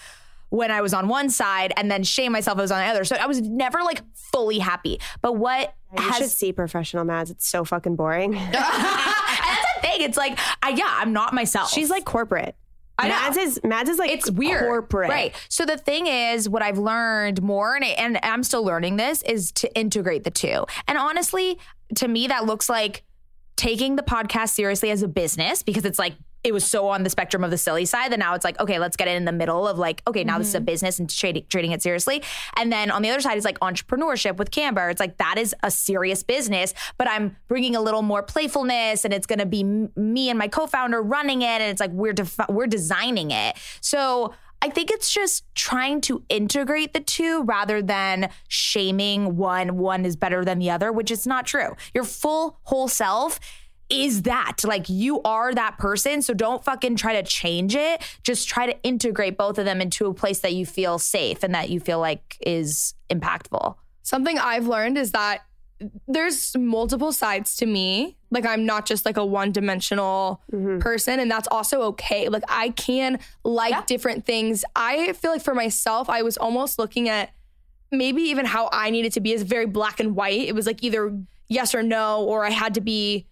[0.51, 3.05] when I was on one side and then shame myself I was on the other.
[3.05, 5.01] So I was never like fully happy.
[5.21, 7.31] But what You has should see professional Mads.
[7.31, 8.35] It's so fucking boring.
[8.37, 10.01] and that's the thing.
[10.03, 11.71] It's like, I, yeah, I'm not myself.
[11.71, 12.57] She's like corporate.
[12.99, 13.15] I know.
[13.15, 14.63] Mads is Mads is like it's weird.
[14.63, 15.11] corporate.
[15.11, 15.35] Right.
[15.49, 19.53] So the thing is, what I've learned more, and, and I'm still learning this, is
[19.53, 20.65] to integrate the two.
[20.89, 21.59] And honestly,
[21.97, 23.03] to me, that looks like
[23.57, 26.15] taking the podcast seriously as a business because it's like,
[26.47, 28.79] it was so on the spectrum of the silly side that now it's like, okay,
[28.79, 30.67] let's get it in the middle of like, okay, now this is a mm-hmm.
[30.67, 32.23] business and trading, trading it seriously.
[32.57, 34.89] And then on the other side is like entrepreneurship with Camber.
[34.89, 39.13] It's like, that is a serious business, but I'm bringing a little more playfulness and
[39.13, 41.61] it's going to be m- me and my co-founder running it.
[41.61, 42.15] And it's like, we're,
[42.49, 43.57] we're designing it.
[43.81, 44.33] So
[44.63, 50.17] I think it's just trying to integrate the two rather than shaming one, one is
[50.17, 51.77] better than the other, which is not true.
[51.93, 53.41] Your full whole self
[53.89, 58.49] is that like you are that person so don't fucking try to change it just
[58.49, 61.71] try to integrate both of them into a place that you feel safe and that
[61.71, 63.77] you feel like is impactful
[64.07, 65.43] Something I've learned is that
[66.07, 68.17] there's multiple sides to me.
[68.31, 70.79] Like I'm not just like a one-dimensional mm-hmm.
[70.79, 72.29] person and that's also okay.
[72.29, 74.65] Like I can like different things.
[74.77, 77.31] I feel like for myself I was almost looking at
[77.91, 80.43] maybe even how I needed to be is very black and white.
[80.43, 81.13] It was like either
[81.49, 83.27] yes or no or I had to be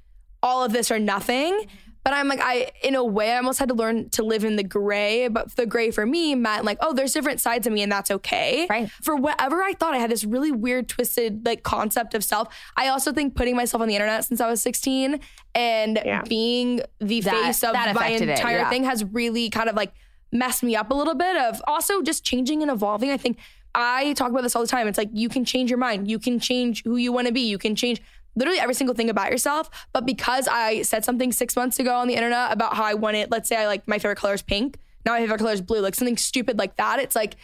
[0.45, 1.67] all of this or nothing.
[2.05, 4.57] But I'm like, I, in a way, I almost had to learn to live in
[4.57, 5.27] the gray.
[5.29, 8.11] But the gray for me meant like, oh, there's different sides of me and that's
[8.11, 8.67] okay.
[8.69, 8.91] Right.
[9.03, 12.49] For whatever I thought, I had this really weird, twisted like concept of self.
[12.77, 15.19] I also think putting myself on the internet since I was 16
[15.55, 16.21] and Yeah.
[16.29, 18.69] being the That- face of that my it, entire yeah.
[18.69, 19.95] thing has really kind of like
[20.31, 23.11] messed me up a little bit of also just changing and evolving.
[23.13, 23.39] I think
[23.75, 24.87] I talk about this all the time.
[24.89, 27.41] It's like you can change your mind, you can change who you want to be,
[27.49, 28.03] you can change
[28.37, 29.71] literally every single thing about yourself.
[29.93, 33.31] But because I said something six months ago on the internet about how I wanted,
[33.31, 34.79] let's say I like my favorite color is pink.
[35.05, 36.99] Now my favorite color is blue, like something stupid like that.
[36.99, 37.37] It's like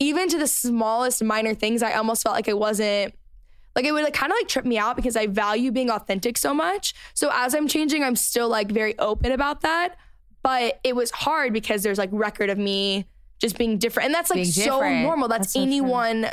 [0.00, 3.14] even to the smallest minor things, I almost felt like it wasn't
[3.74, 6.38] like it would like kind of like trip me out because I value being authentic
[6.38, 6.94] so much.
[7.14, 9.96] So as I'm changing, I'm still like very open about that.
[10.42, 13.06] But it was hard because there's like record of me
[13.40, 14.06] just being different.
[14.06, 15.28] And that's like so normal.
[15.28, 16.28] That's, That's so anyone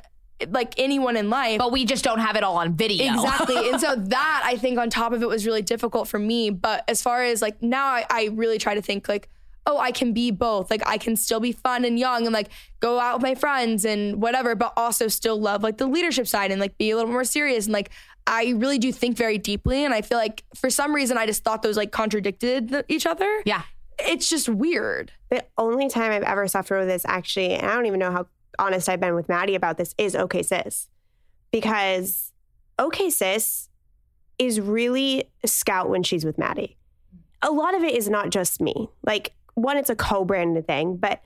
[0.49, 1.59] like anyone in life.
[1.59, 3.69] but we just don't have it all on video Exactly.
[3.69, 6.49] and so that I think on top of it was really difficult for me.
[6.49, 9.29] But as far as like now I, I really try to think like,
[9.67, 10.71] oh, I can be both.
[10.71, 13.85] Like I can still be fun and young and like go out with my friends
[13.85, 17.11] and whatever, but also still love like the leadership side and like be a little
[17.11, 17.65] more serious.
[17.65, 17.91] And like
[18.25, 19.85] I really do think very deeply.
[19.85, 23.41] And I feel like for some reason I just thought those like contradicted each other.
[23.45, 23.61] yeah
[23.99, 25.11] It's just weird.
[25.29, 28.25] The only time I've ever suffered with this, actually, and I don't even know how
[28.61, 30.87] honest I've been with Mady about this, is OK Sis.
[31.51, 32.31] Because
[32.79, 33.69] OK Sis
[34.39, 36.75] is really scout when she's with Mady.
[37.41, 38.89] A lot of it is not just me.
[39.03, 41.21] Like, one, it's a co branded thing, but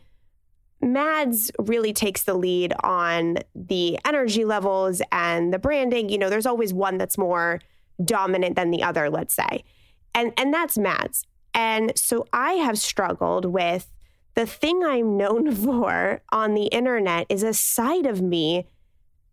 [0.82, 6.10] Mads really takes the lead on the energy levels and the branding.
[6.10, 7.62] You know, there's always one that's more
[8.04, 9.64] dominant than the other, let's say.
[10.14, 11.26] And and that's Mads.
[11.54, 13.88] And so I have struggled with
[14.36, 18.68] the thing I'm known for on the internet is a side of me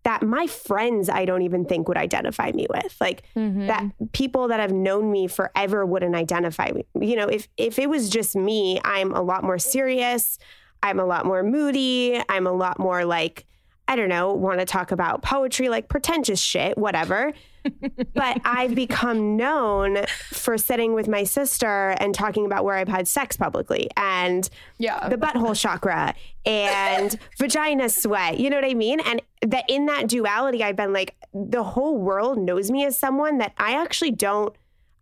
[0.04, 2.96] that my friends I don't even think would identify me with.
[3.00, 3.66] Like mm-hmm.
[3.68, 6.84] that people that have known me forever wouldn't identify me.
[7.00, 10.38] You know, if if it was just me, I'm a lot more serious.
[10.82, 12.20] I'm a lot more moody.
[12.28, 13.46] I'm a lot more like
[13.88, 17.32] I don't know, want to talk about poetry, like pretentious shit, whatever.
[18.14, 23.06] But I've become known for sitting with my sister and talking about where I've had
[23.08, 24.48] sex publicly and
[24.78, 25.08] Yeah.
[25.08, 28.38] the butthole chakra and vagina sweat.
[28.38, 29.00] You know what I mean?
[29.00, 33.38] And that in that duality, I've been like, the whole world knows me as someone
[33.38, 34.54] that I actually don't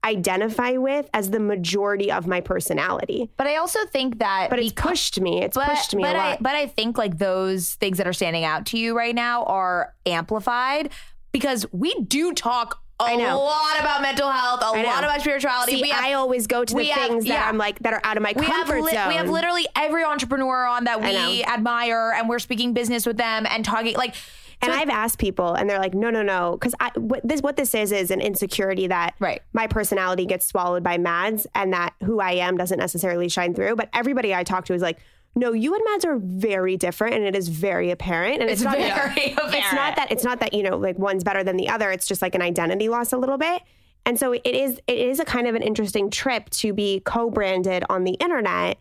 [0.02, 3.30] identify with as the majority of my personality.
[3.36, 5.42] but i also think that But it's because- pushed me.
[5.42, 6.42] It's but, pushed me but a I, lot.
[6.42, 9.94] but I think like those things that are standing out to you right now are
[10.06, 10.88] amplified
[11.32, 15.76] because we do talk a lot about mental health, a lot about spirituality.
[15.76, 17.48] See, we have, I always go to the we have- things that yeah.
[17.48, 19.08] I'm like that are out of my we have, comfort li- zone.
[19.08, 23.46] we have literally every entrepreneur on that we admire, and we're speaking business with them
[23.48, 24.14] and talking like.
[24.62, 27.40] And so- I've asked people, and they're like, "No, no, no," because I what this
[27.40, 29.40] what this is is an insecurity that Right.
[29.54, 33.76] my personality gets swallowed by Mads, and that who I am doesn't necessarily shine through.
[33.76, 34.98] But everybody I talk to is like,
[35.34, 38.64] "No, you and Mads are very different, and it is very apparent." And it's, It's
[38.64, 41.56] not very that, It's not that it's not that you know like one's better than
[41.56, 41.90] the other.
[41.90, 43.62] It's just like an identity loss a little bit.
[44.06, 47.84] And so it is it is a kind of an interesting trip to be co-branded
[47.90, 48.78] on the internet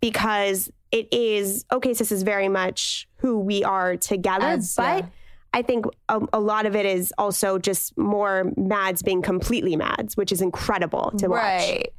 [0.00, 5.08] because it is okay This is very much who we are together As- but yeah.
[5.54, 10.14] I think a, a lot of it is also just more Mads being completely Mads,
[10.14, 11.38] which is incredible to watch.
[11.40, 11.92] Right.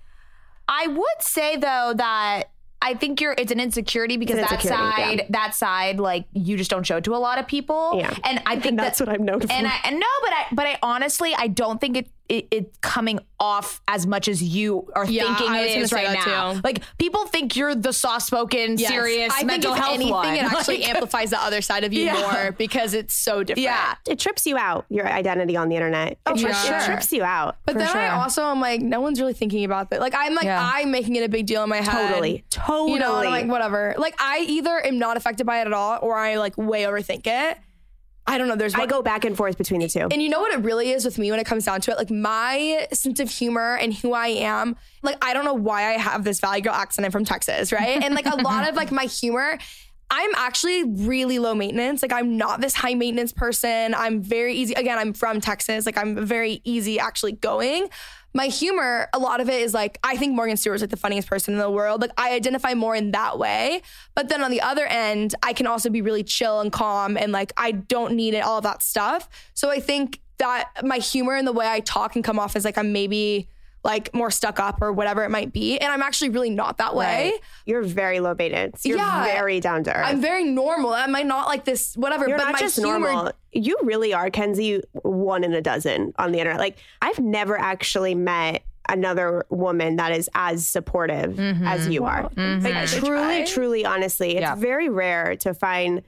[0.68, 2.44] I would say though that
[2.82, 5.26] I think you're it's an insecurity because an that side yeah.
[5.30, 7.94] that side like you just don't show it to a lot of people.
[7.96, 8.16] Yeah.
[8.24, 9.52] And I think And that's that, what I'm known for.
[9.52, 12.78] And I and no, but I but I honestly I don't think it, it it's
[12.82, 16.06] coming off as much as you are Yeah, thinking I was it gonna is say
[16.06, 16.54] right now.
[16.54, 16.62] too.
[16.64, 18.90] Like people think you're the soft spoken, Yes.
[18.90, 20.36] serious I mental think if health anything, one.
[20.36, 22.20] it actually Like- amplifies the other side of you Yeah.
[22.20, 23.64] more because it's so different.
[23.64, 23.96] Yeah.
[24.08, 26.18] It trips you out, your identity on the internet.
[26.26, 26.78] Oh, it, for tri- sure.
[26.78, 27.58] it trips you out.
[27.66, 30.00] But then I also am like, no one's really thinking about that.
[30.02, 30.72] Like I'm like Yeah.
[30.76, 32.10] I'm making it a big deal in my head.
[32.10, 32.44] Totally.
[32.50, 32.94] Totally.
[32.94, 33.96] You know, like whatever.
[33.98, 37.26] Like I either am not affected by it at all, or I like way overthink
[37.26, 37.58] it.
[38.30, 38.56] I don't know.
[38.56, 40.08] There's I go back and forth between the two.
[40.12, 41.98] And you know what it really is with me when it comes down to it?
[41.98, 45.98] Like my sense of humor and who I am, like I don't know why I
[45.98, 47.06] have this Valley Girl accent.
[47.06, 48.04] I'm from Texas, right?
[48.04, 49.58] And like a lot of like my humor,
[50.12, 52.04] I'm actually really low maintenance.
[52.04, 53.96] Like I'm not this high maintenance person.
[53.96, 54.76] I'm very easy.
[54.76, 55.88] Again, I'm from Texas.
[55.88, 57.90] Like I'm very easy actually going.
[58.34, 61.28] My humor, a lot of it is like I think Morgan Stewart's like the funniest
[61.28, 62.02] person in the world.
[62.02, 63.82] Like I identify more in that way.
[64.16, 67.32] But then on the other end, I can also be really chill and calm and
[67.32, 69.28] like I don't need it, all of that stuff.
[69.54, 72.66] So I think that my humor and the way I talk can come off as
[72.66, 73.48] like I'm maybe
[73.84, 75.78] like more stuck up or whatever it might be.
[75.78, 77.32] And I'm actually really not that way.
[77.32, 77.42] Right.
[77.66, 78.86] You're very low maintenance.
[78.86, 79.24] You're Yeah.
[79.24, 80.06] very down to earth.
[80.06, 80.94] I'm very normal.
[80.94, 82.28] Am I not like this, whatever?
[82.28, 83.32] You're but not my just humor, normal.
[83.54, 86.60] You really are, Kenzie, one in a dozen on the internet.
[86.60, 91.66] Like, I've never actually met another woman that is as supportive mm-hmm.
[91.66, 92.24] as you are.
[92.30, 92.66] Mm-hmm.
[92.66, 94.56] Like, truly, truly, honestly, it's Yeah.
[94.56, 96.02] very rare to find.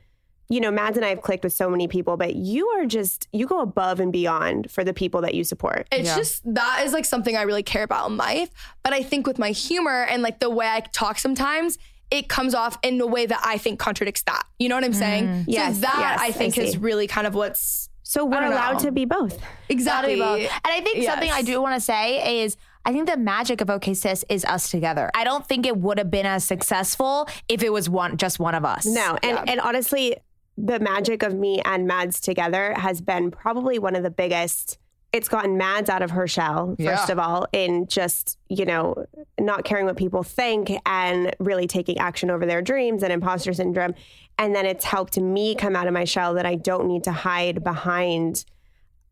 [0.51, 3.27] You know, Mads and I have clicked with so many people, but you are just,
[3.31, 5.87] you go above and beyond for the people that you support.
[5.91, 8.49] It's just that is like something I really care about in life.
[8.83, 11.77] But I think with my humor and like the way I talk sometimes,
[12.11, 14.43] it comes off in a way that I think contradicts that.
[14.59, 15.25] You know what I'm saying?
[15.25, 15.45] Mm.
[15.47, 18.73] Yes, So that yes, I I think is really kind of what's So we're allowed
[18.73, 18.79] know.
[18.79, 19.39] to be both.
[19.69, 20.21] exactly.
[20.21, 23.69] And I think something I do want to say is I think the magic of
[23.69, 25.09] OK Sis is us together.
[25.13, 28.55] I don't think it would have been as successful if it was one just one
[28.55, 28.85] of us.
[28.85, 30.17] No, and and honestly,
[30.63, 34.77] the magic of me and Mads together has been probably one of the biggest.
[35.11, 37.11] It's gotten Mads out of her shell, first Yeah.
[37.11, 39.05] of all, in just, you know,
[39.39, 43.95] not caring what people think and really taking action over their dreams and imposter syndrome.
[44.37, 47.11] And then it's helped me come out of my shell that I don't need to
[47.11, 48.45] hide behind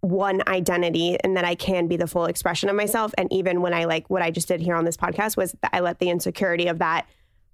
[0.02, 3.12] one identity and that I can be the full expression of myself.
[3.18, 5.72] And even when I like what I just did here on this podcast was that
[5.74, 7.08] I let the insecurity of that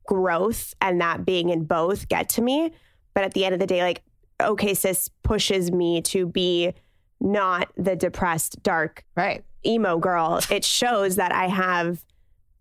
[0.06, 2.72] growth and that being in both get to me.
[3.16, 4.04] But at the end of the day, like,
[4.42, 6.74] okay, sis pushes me to be
[7.20, 9.44] not the depressed, dark, Right.
[9.66, 10.40] emo girl.
[10.52, 12.04] It shows that I have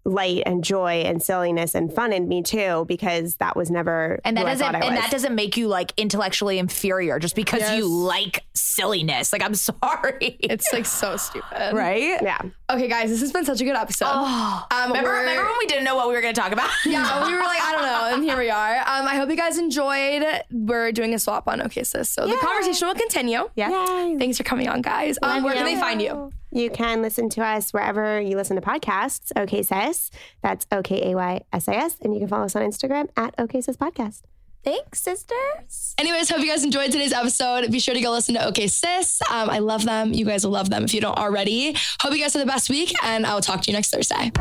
[0.07, 4.37] light and joy and silliness and fun in me too, because that was never And
[4.37, 7.61] that who doesn't thought I and that doesn't make you like intellectually inferior just because
[7.61, 7.79] Yes.
[7.79, 9.33] you like silliness.
[9.33, 10.37] Like I'm sorry.
[10.41, 11.73] It's like so stupid.
[11.75, 12.21] right?
[12.23, 12.39] yeah.
[12.71, 14.07] Okay, guys, this has been such a good episode.
[14.09, 16.71] Oh, Um, remember, remember when we didn't know what we were going to talk about?
[16.87, 18.77] yeah, we were like, I don't know, and here we are.
[18.79, 20.25] Um, I hope you guys enjoyed.
[20.51, 23.51] We're doing a swap on OK Sis, so the conversation will continue.
[23.55, 23.69] Yeah.
[24.07, 24.17] Yay.
[24.19, 25.19] Thanks for coming on, guys.
[25.23, 26.33] Um, where can they find you?
[26.53, 29.31] You can listen to us wherever you listen to podcasts.
[29.37, 30.11] OK Sis.
[30.41, 31.97] That's O K A Y S I S.
[32.01, 34.23] And you can follow us on Instagram at OK Sis Podcast.
[34.65, 35.95] Thanks, sisters.
[35.99, 37.71] Anyways, hope you guys enjoyed today's episode.
[37.71, 39.21] Be sure to go listen to OK Sis.
[39.31, 40.15] Um, I love them.
[40.15, 41.77] You guys will love them if you don't already.
[42.01, 44.33] Hope you guys have the best week, and I'll talk to you next Thursday.